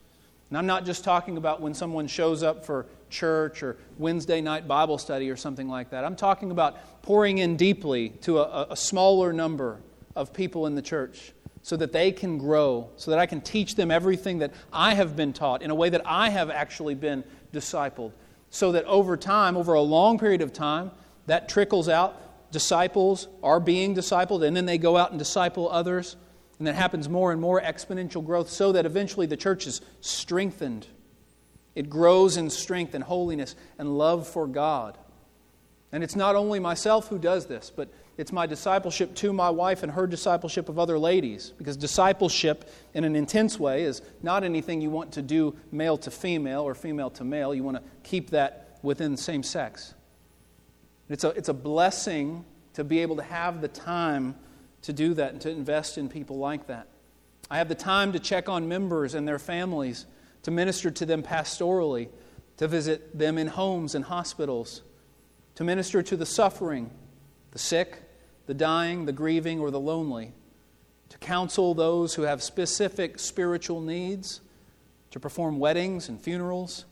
And 0.49 0.59
I'm 0.59 0.67
not 0.67 0.85
just 0.85 1.05
talking 1.05 1.37
about 1.37 1.61
when 1.61 1.75
someone 1.75 2.07
shows 2.07 2.43
up 2.43 2.65
for 2.65 2.87
church 3.11 3.63
or 3.63 3.77
Wednesday 3.99 4.41
night 4.41 4.67
Bible 4.67 4.99
study 4.99 5.31
or 5.31 5.37
something 5.37 5.69
like 5.69 5.91
that. 5.91 6.05
I'm 6.05 6.17
talking 6.17 6.51
about 6.51 7.03
pouring 7.03 7.39
in 7.39 7.57
deeply 7.57 8.11
to 8.23 8.39
a, 8.39 8.69
a 8.71 8.77
smaller 8.77 9.33
number 9.33 9.81
of 10.15 10.33
people 10.33 10.67
in 10.67 10.75
the 10.75 10.83
church 10.83 11.33
so 11.63 11.77
that 11.77 11.93
they 11.93 12.13
can 12.13 12.39
grow, 12.39 12.89
so 12.97 13.11
that 13.11 13.19
I 13.19 13.27
can 13.27 13.41
teach 13.41 13.75
them 13.75 13.91
everything 13.91 14.39
that 14.39 14.53
I 14.73 14.95
have 14.95 15.17
been 15.17 15.33
taught 15.33 15.63
in 15.63 15.71
a 15.71 15.75
way 15.75 15.89
that 15.89 16.03
I 16.07 16.31
have 16.31 16.49
actually 16.49 16.95
been 16.95 17.25
discipled. 17.53 18.13
So 18.51 18.73
that 18.73 18.85
over 18.85 19.17
time, 19.17 19.57
over 19.57 19.75
a 19.75 19.81
long 19.81 20.19
period 20.19 20.43
of 20.43 20.53
time, 20.53 20.93
that 21.27 21.49
trickles 21.49 21.89
out. 21.89 22.53
Disciples 22.53 23.27
are 23.43 23.59
being 23.59 23.97
discipled, 23.97 24.47
and 24.47 24.57
then 24.57 24.67
they 24.67 24.79
go 24.79 24.97
out 24.97 25.11
and 25.11 25.19
disciple 25.19 25.69
others. 25.69 26.17
And 26.59 26.67
that 26.67 26.77
happens 26.77 27.09
more 27.09 27.33
and 27.33 27.41
more 27.41 27.61
exponential 27.61 28.25
growth 28.25 28.49
so 28.49 28.73
that 28.73 28.87
eventually 28.87 29.27
the 29.27 29.37
church 29.37 29.67
is 29.67 29.81
strengthened. 30.01 30.87
It 31.77 31.89
grows 31.89 32.37
in 32.37 32.51
strength 32.51 32.95
and 32.95 33.05
holiness 33.05 33.55
and 33.79 33.97
love 33.97 34.27
for 34.27 34.49
God. 34.49 34.99
And 35.93 36.03
it's 36.03 36.17
not 36.17 36.35
only 36.35 36.59
myself 36.59 37.09
who 37.09 37.19
does 37.19 37.47
this, 37.47 37.71
but 37.75 37.89
it's 38.17 38.33
my 38.33 38.47
discipleship 38.47 39.15
to 39.17 39.33
my 39.33 39.51
wife 39.51 39.83
and 39.83 39.93
her 39.93 40.07
discipleship 40.07 40.69
of 40.69 40.79
other 40.79 40.99
ladies. 40.99 41.53
Because 41.59 41.77
discipleship, 41.77 42.69
in 42.95 43.05
an 43.05 43.15
intense 43.15 43.61
way, 43.61 43.85
is 43.85 44.03
not 44.23 44.43
anything 44.43 44.81
you 44.81 44.91
want 44.91 45.13
to 45.13 45.23
do 45.23 45.55
male 45.71 45.99
to 45.99 46.11
female 46.11 46.63
or 46.63 46.75
female 46.75 47.11
to 47.11 47.25
male. 47.25 47.55
You 47.55 47.63
want 47.63 47.77
to 47.77 47.83
keep 48.03 48.31
that 48.31 48.79
within 48.83 49.17
same 49.17 49.43
sex. 49.43 49.95
It's 51.09 51.25
a, 51.25 51.29
it's 51.31 51.51
a 51.51 51.55
blessing 51.55 52.45
to 52.73 52.85
be 52.85 53.01
able 53.01 53.17
to 53.17 53.23
have 53.23 53.61
the 53.61 53.69
time 53.69 54.35
to 54.83 54.93
do 54.93 55.15
that 55.15 55.33
and 55.33 55.41
to 55.43 55.51
invest 55.51 55.99
in 55.99 56.09
people 56.09 56.39
like 56.39 56.67
that. 56.69 56.89
I 57.51 57.59
have 57.59 57.69
the 57.69 57.75
time 57.75 58.13
to 58.13 58.19
check 58.19 58.49
on 58.49 58.67
members 58.67 59.15
and 59.15 59.27
their 59.27 59.39
families, 59.39 60.07
to 60.47 60.53
minister 60.53 60.93
to 60.93 61.05
them 61.05 61.25
pastorally, 61.25 62.09
to 62.57 62.69
visit 62.69 63.19
them 63.19 63.37
in 63.37 63.49
homes 63.49 63.97
and 63.97 64.05
hospitals, 64.05 64.83
to 65.57 65.65
minister 65.65 66.05
to 66.05 66.17
the 66.17 66.25
suffering, 66.25 66.89
the 67.51 67.59
sick, 67.59 68.01
the 68.47 68.55
dying, 68.55 69.07
the 69.07 69.13
grieving, 69.13 69.59
or 69.59 69.73
the 69.73 69.81
lonely, 69.81 70.33
to 71.09 71.19
counsel 71.19 71.75
those 71.75 72.15
who 72.15 72.23
have 72.23 72.45
specific 72.45 73.19
spiritual 73.19 73.81
needs, 73.81 74.41
to 75.11 75.19
perform 75.19 75.59
weddings 75.59 76.09
and 76.09 76.21
funerals. 76.21 76.85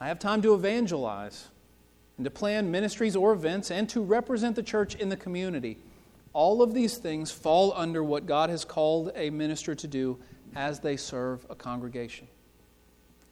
I 0.00 0.08
have 0.08 0.18
time 0.18 0.42
to 0.42 0.52
evangelize 0.52 1.46
and 2.16 2.24
to 2.24 2.30
plan 2.32 2.72
ministries 2.72 3.14
or 3.14 3.32
events 3.32 3.70
and 3.70 3.88
to 3.90 4.02
represent 4.02 4.56
the 4.56 4.64
church 4.64 4.96
in 4.96 5.10
the 5.10 5.16
community. 5.16 5.78
All 6.32 6.60
of 6.60 6.74
these 6.74 6.96
things 6.96 7.30
fall 7.30 7.72
under 7.76 8.02
what 8.02 8.26
God 8.26 8.50
has 8.50 8.64
called 8.64 9.12
a 9.14 9.30
minister 9.30 9.76
to 9.76 9.86
do 9.86 10.18
as 10.54 10.80
they 10.80 10.96
serve 10.96 11.46
a 11.48 11.54
congregation. 11.54 12.26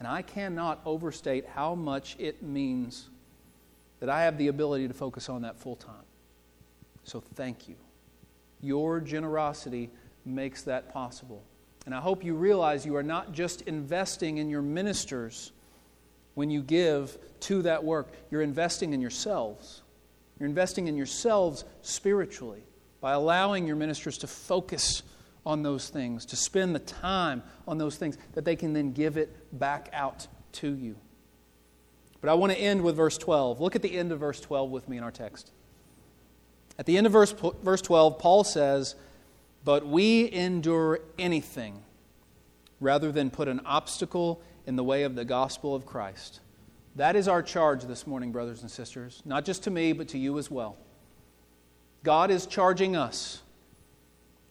And 0.00 0.08
I 0.08 0.22
cannot 0.22 0.80
overstate 0.84 1.46
how 1.54 1.76
much 1.76 2.16
it 2.18 2.42
means 2.42 3.08
that 4.00 4.08
I 4.08 4.22
have 4.22 4.38
the 4.38 4.48
ability 4.48 4.88
to 4.88 4.94
focus 4.94 5.28
on 5.28 5.42
that 5.42 5.58
full 5.58 5.76
time. 5.76 5.94
So 7.04 7.22
thank 7.34 7.68
you. 7.68 7.76
Your 8.62 8.98
generosity 9.00 9.90
makes 10.24 10.62
that 10.62 10.92
possible. 10.92 11.42
And 11.86 11.94
I 11.94 12.00
hope 12.00 12.24
you 12.24 12.34
realize 12.34 12.84
you 12.84 12.96
are 12.96 13.02
not 13.02 13.32
just 13.32 13.62
investing 13.62 14.38
in 14.38 14.48
your 14.48 14.62
ministers 14.62 15.52
when 16.34 16.50
you 16.50 16.62
give 16.62 17.18
to 17.40 17.62
that 17.62 17.84
work, 17.84 18.08
you're 18.30 18.42
investing 18.42 18.94
in 18.94 19.00
yourselves. 19.00 19.82
You're 20.38 20.48
investing 20.48 20.88
in 20.88 20.96
yourselves 20.96 21.64
spiritually 21.82 22.62
by 23.00 23.12
allowing 23.12 23.66
your 23.66 23.76
ministers 23.76 24.16
to 24.18 24.26
focus 24.26 25.02
on 25.44 25.62
those 25.62 25.88
things, 25.88 26.26
to 26.26 26.36
spend 26.36 26.74
the 26.74 26.80
time 26.80 27.42
on 27.66 27.78
those 27.78 27.96
things, 27.96 28.18
that 28.34 28.44
they 28.44 28.56
can 28.56 28.72
then 28.72 28.92
give 28.92 29.16
it 29.16 29.58
back 29.58 29.88
out 29.92 30.26
to 30.52 30.74
you. 30.74 30.96
But 32.20 32.28
I 32.28 32.34
want 32.34 32.52
to 32.52 32.58
end 32.58 32.82
with 32.82 32.96
verse 32.96 33.16
12. 33.16 33.60
Look 33.60 33.76
at 33.76 33.82
the 33.82 33.96
end 33.96 34.12
of 34.12 34.20
verse 34.20 34.40
12 34.40 34.70
with 34.70 34.88
me 34.88 34.98
in 34.98 35.02
our 35.02 35.10
text. 35.10 35.52
At 36.78 36.86
the 36.86 36.96
end 36.96 37.06
of 37.06 37.12
verse, 37.12 37.32
verse 37.62 37.82
12, 37.82 38.18
Paul 38.18 38.44
says, 38.44 38.94
But 39.64 39.86
we 39.86 40.30
endure 40.30 41.00
anything 41.18 41.82
rather 42.80 43.12
than 43.12 43.30
put 43.30 43.48
an 43.48 43.60
obstacle 43.64 44.42
in 44.66 44.76
the 44.76 44.84
way 44.84 45.02
of 45.02 45.14
the 45.14 45.24
gospel 45.24 45.74
of 45.74 45.86
Christ. 45.86 46.40
That 46.96 47.16
is 47.16 47.28
our 47.28 47.42
charge 47.42 47.84
this 47.84 48.06
morning, 48.06 48.32
brothers 48.32 48.62
and 48.62 48.70
sisters, 48.70 49.22
not 49.24 49.44
just 49.44 49.62
to 49.64 49.70
me, 49.70 49.92
but 49.92 50.08
to 50.08 50.18
you 50.18 50.38
as 50.38 50.50
well. 50.50 50.76
God 52.02 52.30
is 52.30 52.46
charging 52.46 52.96
us 52.96 53.42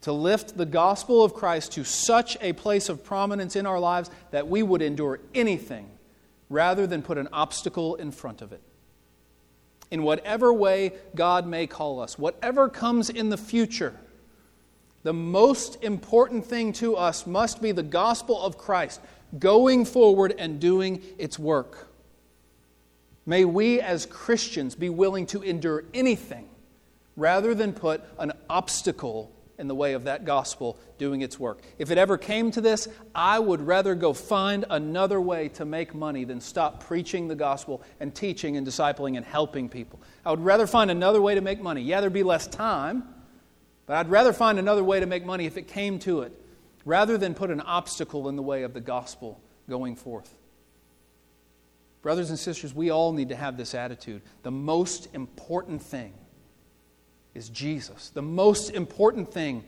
to 0.01 0.12
lift 0.13 0.57
the 0.57 0.65
gospel 0.65 1.23
of 1.23 1.33
Christ 1.33 1.73
to 1.73 1.83
such 1.83 2.38
a 2.41 2.53
place 2.53 2.89
of 2.89 3.03
prominence 3.03 3.55
in 3.55 3.65
our 3.65 3.79
lives 3.79 4.09
that 4.31 4.47
we 4.47 4.63
would 4.63 4.81
endure 4.81 5.19
anything 5.35 5.89
rather 6.49 6.88
than 6.88 7.01
put 7.01 7.17
an 7.17 7.27
obstacle 7.33 7.95
in 7.95 8.12
front 8.12 8.41
of 8.41 8.51
it. 8.51 8.62
In 9.91 10.03
whatever 10.03 10.53
way 10.53 10.93
God 11.15 11.47
may 11.47 11.67
call 11.67 11.99
us, 11.99 12.17
whatever 12.17 12.69
comes 12.69 13.09
in 13.09 13.29
the 13.29 13.38
future, 13.38 13.95
the 15.03 15.13
most 15.13 15.83
important 15.83 16.45
thing 16.45 16.73
to 16.73 16.95
us 16.95 17.25
must 17.25 17.62
be 17.62 17.71
the 17.71 17.83
gospel 17.83 18.41
of 18.41 18.57
Christ 18.57 19.01
going 19.38 19.85
forward 19.85 20.33
and 20.38 20.59
doing 20.59 21.01
its 21.17 21.38
work. 21.38 21.88
May 23.25 23.45
we 23.45 23.79
as 23.79 24.05
Christians 24.05 24.75
be 24.75 24.89
willing 24.89 25.25
to 25.27 25.41
endure 25.41 25.83
anything 25.93 26.49
rather 27.15 27.53
than 27.53 27.73
put 27.73 28.01
an 28.17 28.31
obstacle 28.49 29.31
in 29.59 29.67
the 29.67 29.75
way 29.75 29.93
of 29.93 30.05
that 30.05 30.25
gospel 30.25 30.79
doing 30.97 31.21
its 31.21 31.39
work. 31.39 31.61
If 31.77 31.91
it 31.91 31.97
ever 31.97 32.17
came 32.17 32.49
to 32.51 32.61
this, 32.61 32.87
I 33.13 33.37
would 33.37 33.61
rather 33.61 33.93
go 33.93 34.13
find 34.13 34.65
another 34.69 35.19
way 35.19 35.49
to 35.49 35.65
make 35.65 35.93
money 35.93 36.23
than 36.23 36.41
stop 36.41 36.83
preaching 36.83 37.27
the 37.27 37.35
gospel 37.35 37.83
and 37.99 38.15
teaching 38.15 38.57
and 38.57 38.65
discipling 38.65 39.17
and 39.17 39.25
helping 39.25 39.69
people. 39.69 40.01
I 40.25 40.31
would 40.31 40.43
rather 40.43 40.65
find 40.65 40.89
another 40.89 41.21
way 41.21 41.35
to 41.35 41.41
make 41.41 41.61
money. 41.61 41.81
Yeah, 41.81 42.01
there'd 42.01 42.13
be 42.13 42.23
less 42.23 42.47
time, 42.47 43.03
but 43.85 43.97
I'd 43.97 44.09
rather 44.09 44.33
find 44.33 44.57
another 44.57 44.83
way 44.83 44.99
to 44.99 45.05
make 45.05 45.25
money 45.25 45.45
if 45.45 45.57
it 45.57 45.67
came 45.67 45.99
to 45.99 46.21
it, 46.21 46.31
rather 46.85 47.17
than 47.17 47.33
put 47.33 47.51
an 47.51 47.61
obstacle 47.61 48.29
in 48.29 48.35
the 48.35 48.41
way 48.41 48.63
of 48.63 48.73
the 48.73 48.81
gospel 48.81 49.41
going 49.67 49.95
forth. 49.95 50.33
Brothers 52.01 52.29
and 52.29 52.39
sisters, 52.39 52.73
we 52.73 52.91
all 52.91 53.11
need 53.11 53.29
to 53.29 53.35
have 53.35 53.57
this 53.57 53.75
attitude. 53.75 54.21
The 54.43 54.51
most 54.51 55.13
important 55.13 55.81
thing 55.81 56.13
is 57.39 57.47
Jesus. 57.47 58.10
The 58.10 58.21
most 58.21 58.71
important 58.71 59.32
thing 59.32 59.63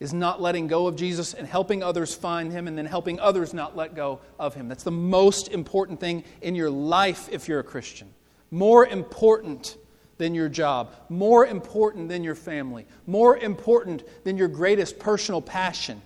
is 0.00 0.12
not 0.12 0.42
letting 0.42 0.66
go 0.66 0.88
of 0.88 0.96
Jesus 0.96 1.32
and 1.32 1.46
helping 1.46 1.80
others 1.80 2.12
find 2.12 2.50
him 2.50 2.66
and 2.66 2.76
then 2.76 2.86
helping 2.86 3.20
others 3.20 3.54
not 3.54 3.76
let 3.76 3.94
go 3.94 4.18
of 4.36 4.54
him. 4.54 4.66
That's 4.66 4.82
the 4.82 4.90
most 4.90 5.46
important 5.46 6.00
thing 6.00 6.24
in 6.40 6.56
your 6.56 6.70
life 6.70 7.28
if 7.30 7.46
you're 7.46 7.60
a 7.60 7.64
Christian. 7.64 8.12
More 8.50 8.84
important 8.84 9.76
than 10.18 10.34
your 10.34 10.48
job, 10.48 10.92
more 11.08 11.46
important 11.46 12.08
than 12.08 12.24
your 12.24 12.34
family, 12.34 12.84
more 13.06 13.36
important 13.36 14.02
than 14.24 14.36
your 14.36 14.48
greatest 14.48 14.98
personal 14.98 15.40
passion. 15.40 16.02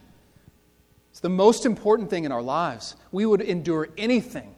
It's 1.10 1.20
the 1.20 1.30
most 1.30 1.64
important 1.64 2.10
thing 2.10 2.24
in 2.24 2.32
our 2.32 2.42
lives. 2.42 2.96
We 3.12 3.24
would 3.24 3.40
endure 3.40 3.88
anything 3.96 4.54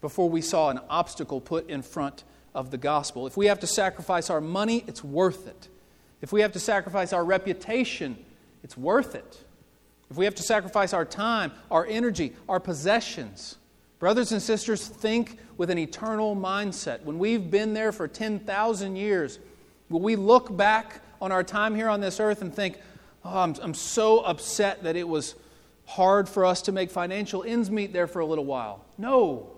before 0.00 0.30
we 0.30 0.40
saw 0.40 0.70
an 0.70 0.80
obstacle 0.88 1.42
put 1.42 1.68
in 1.68 1.82
front 1.82 2.24
of 2.54 2.70
the 2.70 2.78
gospel. 2.78 3.26
If 3.26 3.36
we 3.36 3.46
have 3.46 3.60
to 3.60 3.66
sacrifice 3.66 4.30
our 4.30 4.40
money, 4.40 4.84
it's 4.86 5.04
worth 5.04 5.46
it. 5.46 5.68
If 6.20 6.32
we 6.32 6.40
have 6.42 6.52
to 6.52 6.60
sacrifice 6.60 7.12
our 7.12 7.24
reputation, 7.24 8.16
it's 8.62 8.76
worth 8.76 9.14
it. 9.14 9.44
If 10.10 10.16
we 10.16 10.24
have 10.24 10.34
to 10.36 10.42
sacrifice 10.42 10.92
our 10.92 11.04
time, 11.04 11.52
our 11.70 11.86
energy, 11.86 12.34
our 12.48 12.58
possessions, 12.58 13.56
brothers 14.00 14.32
and 14.32 14.42
sisters, 14.42 14.86
think 14.86 15.38
with 15.56 15.70
an 15.70 15.78
eternal 15.78 16.34
mindset. 16.34 17.02
When 17.04 17.18
we've 17.18 17.50
been 17.50 17.74
there 17.74 17.92
for 17.92 18.08
10,000 18.08 18.96
years, 18.96 19.38
will 19.88 20.00
we 20.00 20.16
look 20.16 20.56
back 20.56 21.00
on 21.20 21.30
our 21.30 21.44
time 21.44 21.74
here 21.74 21.88
on 21.88 22.00
this 22.00 22.18
earth 22.18 22.42
and 22.42 22.52
think, 22.52 22.78
oh, 23.24 23.38
I'm, 23.38 23.54
I'm 23.62 23.74
so 23.74 24.20
upset 24.20 24.82
that 24.82 24.96
it 24.96 25.06
was 25.06 25.36
hard 25.86 26.28
for 26.28 26.44
us 26.44 26.62
to 26.62 26.72
make 26.72 26.90
financial 26.90 27.44
ends 27.44 27.70
meet 27.70 27.92
there 27.92 28.06
for 28.06 28.20
a 28.20 28.26
little 28.26 28.44
while? 28.44 28.84
No, 28.98 29.50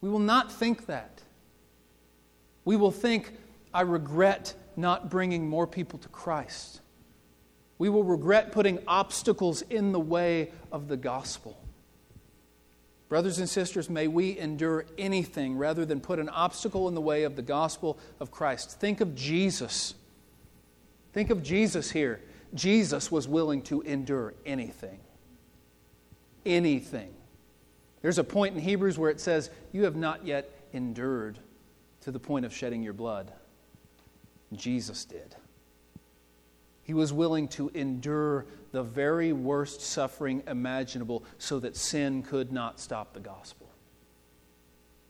we 0.00 0.08
will 0.08 0.18
not 0.18 0.50
think 0.52 0.86
that. 0.86 1.22
We 2.68 2.76
will 2.76 2.90
think, 2.90 3.32
I 3.72 3.80
regret 3.80 4.52
not 4.76 5.08
bringing 5.08 5.48
more 5.48 5.66
people 5.66 5.98
to 6.00 6.08
Christ. 6.08 6.82
We 7.78 7.88
will 7.88 8.04
regret 8.04 8.52
putting 8.52 8.80
obstacles 8.86 9.62
in 9.62 9.92
the 9.92 9.98
way 9.98 10.52
of 10.70 10.86
the 10.86 10.98
gospel. 10.98 11.58
Brothers 13.08 13.38
and 13.38 13.48
sisters, 13.48 13.88
may 13.88 14.06
we 14.06 14.38
endure 14.38 14.84
anything 14.98 15.56
rather 15.56 15.86
than 15.86 15.98
put 15.98 16.18
an 16.18 16.28
obstacle 16.28 16.88
in 16.88 16.94
the 16.94 17.00
way 17.00 17.22
of 17.22 17.36
the 17.36 17.42
gospel 17.42 17.98
of 18.20 18.30
Christ. 18.30 18.78
Think 18.78 19.00
of 19.00 19.14
Jesus. 19.14 19.94
Think 21.14 21.30
of 21.30 21.42
Jesus 21.42 21.90
here. 21.90 22.20
Jesus 22.52 23.10
was 23.10 23.26
willing 23.26 23.62
to 23.62 23.80
endure 23.80 24.34
anything. 24.44 25.00
Anything. 26.44 27.14
There's 28.02 28.18
a 28.18 28.24
point 28.24 28.56
in 28.56 28.60
Hebrews 28.60 28.98
where 28.98 29.08
it 29.08 29.20
says, 29.20 29.48
You 29.72 29.84
have 29.84 29.96
not 29.96 30.26
yet 30.26 30.50
endured 30.74 31.38
to 32.08 32.12
the 32.12 32.18
point 32.18 32.46
of 32.46 32.54
shedding 32.54 32.82
your 32.82 32.94
blood. 32.94 33.30
Jesus 34.54 35.04
did. 35.04 35.36
He 36.82 36.94
was 36.94 37.12
willing 37.12 37.48
to 37.48 37.68
endure 37.74 38.46
the 38.72 38.82
very 38.82 39.34
worst 39.34 39.82
suffering 39.82 40.42
imaginable 40.46 41.22
so 41.36 41.60
that 41.60 41.76
sin 41.76 42.22
could 42.22 42.50
not 42.50 42.80
stop 42.80 43.12
the 43.12 43.20
gospel. 43.20 43.68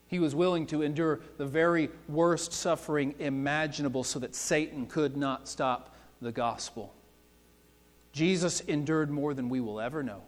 He 0.08 0.18
was 0.18 0.34
willing 0.34 0.66
to 0.66 0.82
endure 0.82 1.20
the 1.36 1.46
very 1.46 1.88
worst 2.08 2.52
suffering 2.52 3.14
imaginable 3.20 4.02
so 4.02 4.18
that 4.18 4.34
Satan 4.34 4.84
could 4.84 5.16
not 5.16 5.46
stop 5.46 5.94
the 6.20 6.32
gospel. 6.32 6.92
Jesus 8.10 8.58
endured 8.62 9.08
more 9.08 9.34
than 9.34 9.48
we 9.48 9.60
will 9.60 9.80
ever 9.80 10.02
know 10.02 10.22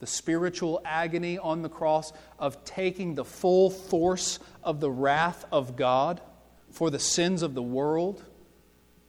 the 0.00 0.06
spiritual 0.06 0.80
agony 0.84 1.38
on 1.38 1.62
the 1.62 1.68
cross 1.68 2.12
of 2.38 2.64
taking 2.64 3.14
the 3.14 3.24
full 3.24 3.70
force 3.70 4.38
of 4.62 4.80
the 4.80 4.90
wrath 4.90 5.44
of 5.50 5.76
God 5.76 6.20
for 6.70 6.90
the 6.90 6.98
sins 6.98 7.42
of 7.42 7.54
the 7.54 7.62
world, 7.62 8.22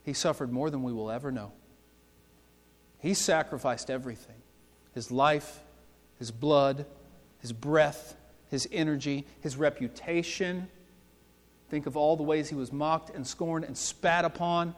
he 0.03 0.13
suffered 0.13 0.51
more 0.51 0.69
than 0.69 0.83
we 0.83 0.93
will 0.93 1.11
ever 1.11 1.31
know. 1.31 1.51
He 2.99 3.13
sacrificed 3.13 3.89
everything 3.89 4.35
his 4.93 5.11
life, 5.11 5.59
his 6.17 6.31
blood, 6.31 6.85
his 7.39 7.53
breath, 7.53 8.15
his 8.49 8.67
energy, 8.71 9.25
his 9.41 9.55
reputation. 9.55 10.67
Think 11.69 11.85
of 11.85 11.95
all 11.95 12.17
the 12.17 12.23
ways 12.23 12.49
he 12.49 12.55
was 12.55 12.73
mocked 12.73 13.15
and 13.15 13.25
scorned 13.25 13.65
and 13.65 13.77
spat 13.77 14.25
upon. 14.25 14.73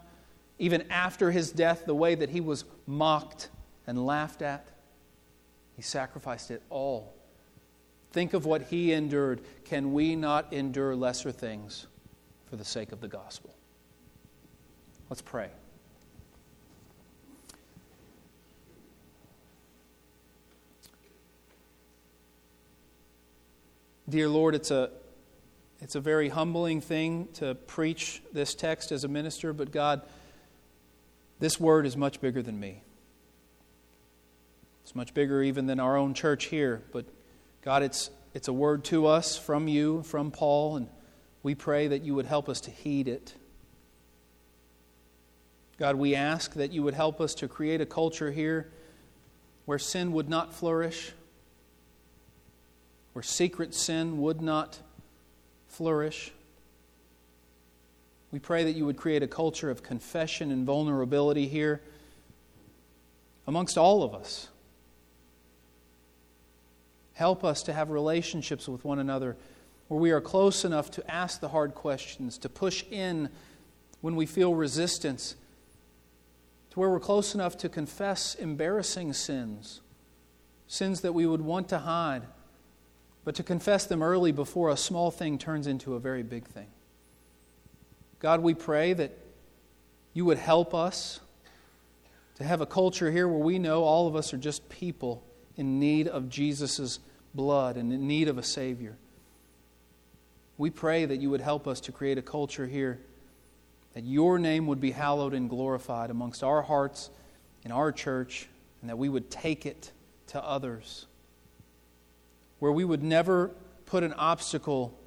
Even 0.60 0.84
after 0.92 1.32
his 1.32 1.52
death, 1.52 1.86
the 1.86 1.96
way 1.96 2.14
that 2.14 2.30
he 2.30 2.42
was 2.42 2.66
mocked 2.86 3.50
and 3.88 4.06
laughed 4.06 4.42
at. 4.42 4.68
He 5.82 5.84
sacrificed 5.84 6.52
it 6.52 6.62
all. 6.70 7.12
Think 8.12 8.36
of 8.36 8.46
what 8.46 8.62
he 8.62 8.94
endured. 8.94 9.42
Can 9.66 9.94
we 9.94 10.16
not 10.16 10.54
endure 10.54 10.96
lesser 10.96 11.32
things 11.32 11.88
for 12.46 12.56
the 12.56 12.64
sake 12.64 12.92
of 12.92 13.02
the 13.02 13.08
gospel? 13.08 13.50
Let's 15.10 15.24
pray. 15.24 15.50
Dear 24.08 24.30
Lord, 24.30 24.54
it's 24.54 24.70
a, 24.70 24.92
it's 25.82 25.96
a 25.96 26.00
very 26.00 26.30
humbling 26.30 26.80
thing 26.80 27.28
to 27.34 27.56
preach 27.56 28.22
this 28.32 28.54
text 28.54 28.92
as 28.92 29.04
a 29.04 29.08
minister, 29.08 29.52
but 29.52 29.72
God, 29.72 30.04
this 31.40 31.60
word 31.60 31.88
is 31.88 31.98
much 31.98 32.22
bigger 32.22 32.44
than 32.44 32.60
me. 32.60 32.84
It's 34.92 34.96
much 34.98 35.14
bigger 35.14 35.42
even 35.42 35.68
than 35.68 35.80
our 35.80 35.96
own 35.96 36.14
church 36.14 36.48
here. 36.48 36.84
But 36.92 37.06
God, 37.62 37.82
it's, 37.82 38.10
it's 38.34 38.50
a 38.50 38.54
word 38.54 38.84
to 38.86 39.08
us 39.08 39.38
from 39.38 39.70
you, 39.70 40.04
from 40.04 40.32
Paul, 40.32 40.76
and 40.76 40.90
we 41.44 41.56
pray 41.56 41.88
that 41.88 42.02
you 42.02 42.14
would 42.14 42.26
help 42.26 42.50
us 42.50 42.60
to 42.60 42.72
heed 42.72 43.08
it. 43.08 43.34
God, 45.80 45.96
we 45.96 46.14
ask 46.14 46.56
that 46.56 46.74
you 46.74 46.84
would 46.84 46.94
help 46.94 47.22
us 47.22 47.34
to 47.36 47.48
create 47.48 47.80
a 47.80 47.86
culture 47.86 48.32
here 48.32 48.70
where 49.64 49.80
sin 49.80 50.12
would 50.12 50.28
not 50.28 50.54
flourish, 50.54 51.14
where 53.14 53.24
secret 53.24 53.74
sin 53.74 54.20
would 54.20 54.42
not 54.42 54.78
flourish. 55.70 56.34
We 58.30 58.40
pray 58.40 58.66
that 58.66 58.74
you 58.74 58.86
would 58.88 58.98
create 58.98 59.24
a 59.24 59.28
culture 59.28 59.70
of 59.70 59.84
confession 59.84 60.52
and 60.52 60.66
vulnerability 60.66 61.48
here 61.48 61.80
amongst 63.48 63.78
all 63.78 64.04
of 64.04 64.14
us. 64.14 64.50
Help 67.14 67.44
us 67.44 67.64
to 67.64 67.74
have 67.74 67.90
relationships 67.90 68.68
with 68.68 68.84
one 68.84 69.00
another 69.00 69.38
where 69.88 70.00
we 70.00 70.12
are 70.12 70.22
close 70.22 70.64
enough 70.64 70.90
to 70.92 71.12
ask 71.12 71.40
the 71.40 71.50
hard 71.50 71.76
questions, 71.76 72.38
to 72.38 72.50
push 72.50 72.84
in 72.90 73.30
when 74.00 74.16
we 74.16 74.26
feel 74.26 74.56
resistance, 74.56 75.36
to 76.70 76.80
where 76.80 76.90
we're 76.90 77.00
close 77.00 77.36
enough 77.36 77.58
to 77.58 77.70
confess 77.70 78.36
embarrassing 78.36 79.14
sins, 79.14 79.82
sins 80.68 81.02
that 81.02 81.14
we 81.14 81.26
would 81.26 81.42
want 81.42 81.68
to 81.70 81.80
hide 81.80 82.24
but 83.24 83.36
to 83.36 83.44
confess 83.44 83.86
them 83.86 84.02
early 84.02 84.32
before 84.32 84.70
a 84.70 84.78
small 84.78 85.12
thing 85.12 85.38
turns 85.38 85.68
into 85.68 85.94
a 85.94 86.00
very 86.00 86.24
big 86.24 86.46
thing. 86.46 86.68
God, 88.20 88.42
we 88.42 88.54
pray 88.54 88.94
that 88.94 89.18
you 90.14 90.26
would 90.26 90.38
help 90.38 90.74
us 90.74 91.20
to 92.36 92.44
have 92.44 92.62
a 92.62 92.66
culture 92.66 93.12
here 93.12 93.28
where 93.28 93.40
we 93.40 93.60
know 93.60 93.84
all 93.84 94.08
of 94.08 94.16
us 94.16 94.34
are 94.34 94.38
just 94.38 94.68
people 94.70 95.24
in 95.62 95.80
need 95.80 96.08
of 96.08 96.28
Jesus' 96.28 97.00
blood 97.36 97.78
and 97.78 97.94
in 97.94 98.08
need 98.08 98.28
of 98.28 98.40
a 98.40 98.44
Savior. 98.44 98.98
We 100.58 100.72
pray 100.72 101.06
that 101.06 101.22
you 101.22 101.30
would 101.30 101.40
help 101.40 101.68
us 101.68 101.80
to 101.82 101.92
create 101.92 102.18
a 102.18 102.24
culture 102.24 102.66
here 102.66 103.00
that 103.94 104.04
your 104.04 104.40
name 104.40 104.66
would 104.66 104.82
be 104.82 104.90
hallowed 104.90 105.36
and 105.36 105.48
glorified 105.48 106.10
amongst 106.10 106.44
our 106.44 106.64
hearts 106.64 107.12
in 107.64 107.72
our 107.72 107.92
church, 107.92 108.48
and 108.82 108.90
that 108.90 108.98
we 108.98 109.08
would 109.08 109.30
take 109.30 109.68
it 109.68 109.92
to 110.28 110.44
others 110.44 111.06
where 112.58 112.72
we 112.72 112.84
would 112.84 113.04
never 113.04 113.52
put 113.86 114.02
an 114.02 114.14
obstacle 114.14 114.98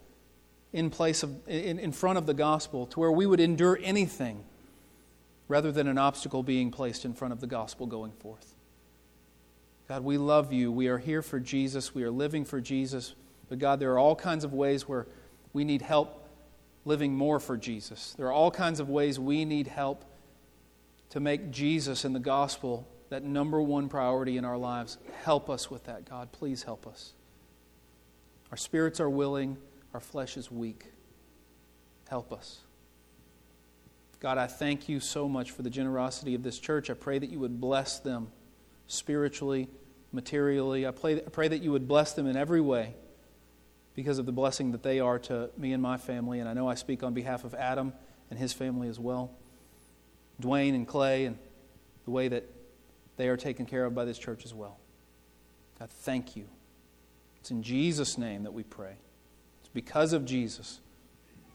in 0.72 0.88
place 0.88 1.24
of 1.24 1.48
in, 1.48 1.80
in 1.80 1.90
front 1.90 2.16
of 2.16 2.26
the 2.26 2.34
gospel 2.34 2.86
to 2.86 3.00
where 3.00 3.10
we 3.10 3.26
would 3.26 3.40
endure 3.40 3.78
anything 3.82 4.44
rather 5.48 5.72
than 5.72 5.88
an 5.88 5.98
obstacle 5.98 6.44
being 6.44 6.70
placed 6.70 7.04
in 7.04 7.12
front 7.12 7.32
of 7.32 7.40
the 7.40 7.46
gospel 7.48 7.86
going 7.86 8.12
forth. 8.12 8.53
God, 9.88 10.02
we 10.02 10.16
love 10.16 10.52
you. 10.52 10.72
We 10.72 10.88
are 10.88 10.98
here 10.98 11.22
for 11.22 11.38
Jesus. 11.38 11.94
We 11.94 12.04
are 12.04 12.10
living 12.10 12.44
for 12.44 12.60
Jesus. 12.60 13.14
But 13.48 13.58
God, 13.58 13.80
there 13.80 13.92
are 13.92 13.98
all 13.98 14.16
kinds 14.16 14.44
of 14.44 14.52
ways 14.52 14.88
where 14.88 15.06
we 15.52 15.64
need 15.64 15.82
help 15.82 16.28
living 16.84 17.14
more 17.14 17.38
for 17.38 17.56
Jesus. 17.56 18.14
There 18.16 18.26
are 18.26 18.32
all 18.32 18.50
kinds 18.50 18.80
of 18.80 18.88
ways 18.88 19.18
we 19.18 19.44
need 19.44 19.66
help 19.66 20.04
to 21.10 21.20
make 21.20 21.50
Jesus 21.50 22.04
and 22.04 22.14
the 22.14 22.20
gospel 22.20 22.88
that 23.10 23.22
number 23.22 23.60
one 23.60 23.88
priority 23.88 24.36
in 24.36 24.44
our 24.44 24.56
lives. 24.56 24.98
Help 25.22 25.48
us 25.50 25.70
with 25.70 25.84
that, 25.84 26.08
God. 26.08 26.32
Please 26.32 26.62
help 26.62 26.86
us. 26.86 27.12
Our 28.50 28.56
spirits 28.56 29.00
are 29.00 29.10
willing, 29.10 29.56
our 29.92 30.00
flesh 30.00 30.36
is 30.36 30.50
weak. 30.50 30.86
Help 32.08 32.32
us. 32.32 32.60
God, 34.20 34.38
I 34.38 34.46
thank 34.46 34.88
you 34.88 35.00
so 35.00 35.28
much 35.28 35.50
for 35.50 35.62
the 35.62 35.70
generosity 35.70 36.34
of 36.34 36.42
this 36.42 36.58
church. 36.58 36.88
I 36.88 36.94
pray 36.94 37.18
that 37.18 37.30
you 37.30 37.38
would 37.38 37.60
bless 37.60 37.98
them 37.98 38.28
spiritually, 38.86 39.68
materially. 40.12 40.86
I 40.86 40.90
pray, 40.90 41.16
I 41.16 41.28
pray 41.30 41.48
that 41.48 41.62
you 41.62 41.72
would 41.72 41.88
bless 41.88 42.12
them 42.12 42.26
in 42.26 42.36
every 42.36 42.60
way 42.60 42.94
because 43.94 44.18
of 44.18 44.26
the 44.26 44.32
blessing 44.32 44.72
that 44.72 44.82
they 44.82 45.00
are 45.00 45.18
to 45.20 45.50
me 45.56 45.72
and 45.72 45.82
my 45.82 45.96
family. 45.96 46.40
And 46.40 46.48
I 46.48 46.52
know 46.54 46.68
I 46.68 46.74
speak 46.74 47.02
on 47.02 47.14
behalf 47.14 47.44
of 47.44 47.54
Adam 47.54 47.92
and 48.30 48.38
his 48.38 48.52
family 48.52 48.88
as 48.88 48.98
well. 48.98 49.30
Dwayne 50.40 50.74
and 50.74 50.86
Clay 50.86 51.26
and 51.26 51.38
the 52.04 52.10
way 52.10 52.28
that 52.28 52.44
they 53.16 53.28
are 53.28 53.36
taken 53.36 53.66
care 53.66 53.84
of 53.84 53.94
by 53.94 54.04
this 54.04 54.18
church 54.18 54.44
as 54.44 54.52
well. 54.52 54.78
God, 55.78 55.90
thank 55.90 56.36
you. 56.36 56.46
It's 57.40 57.50
in 57.50 57.62
Jesus' 57.62 58.18
name 58.18 58.44
that 58.44 58.52
we 58.52 58.62
pray. 58.62 58.96
It's 59.60 59.70
because 59.72 60.12
of 60.12 60.24
Jesus. 60.24 60.80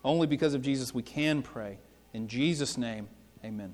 Only 0.04 0.28
because 0.28 0.54
of 0.54 0.62
Jesus 0.62 0.94
we 0.94 1.04
can 1.04 1.42
pray. 1.42 1.80
In 2.14 2.28
Jesus' 2.28 2.78
name, 2.78 3.08
amen. 3.44 3.74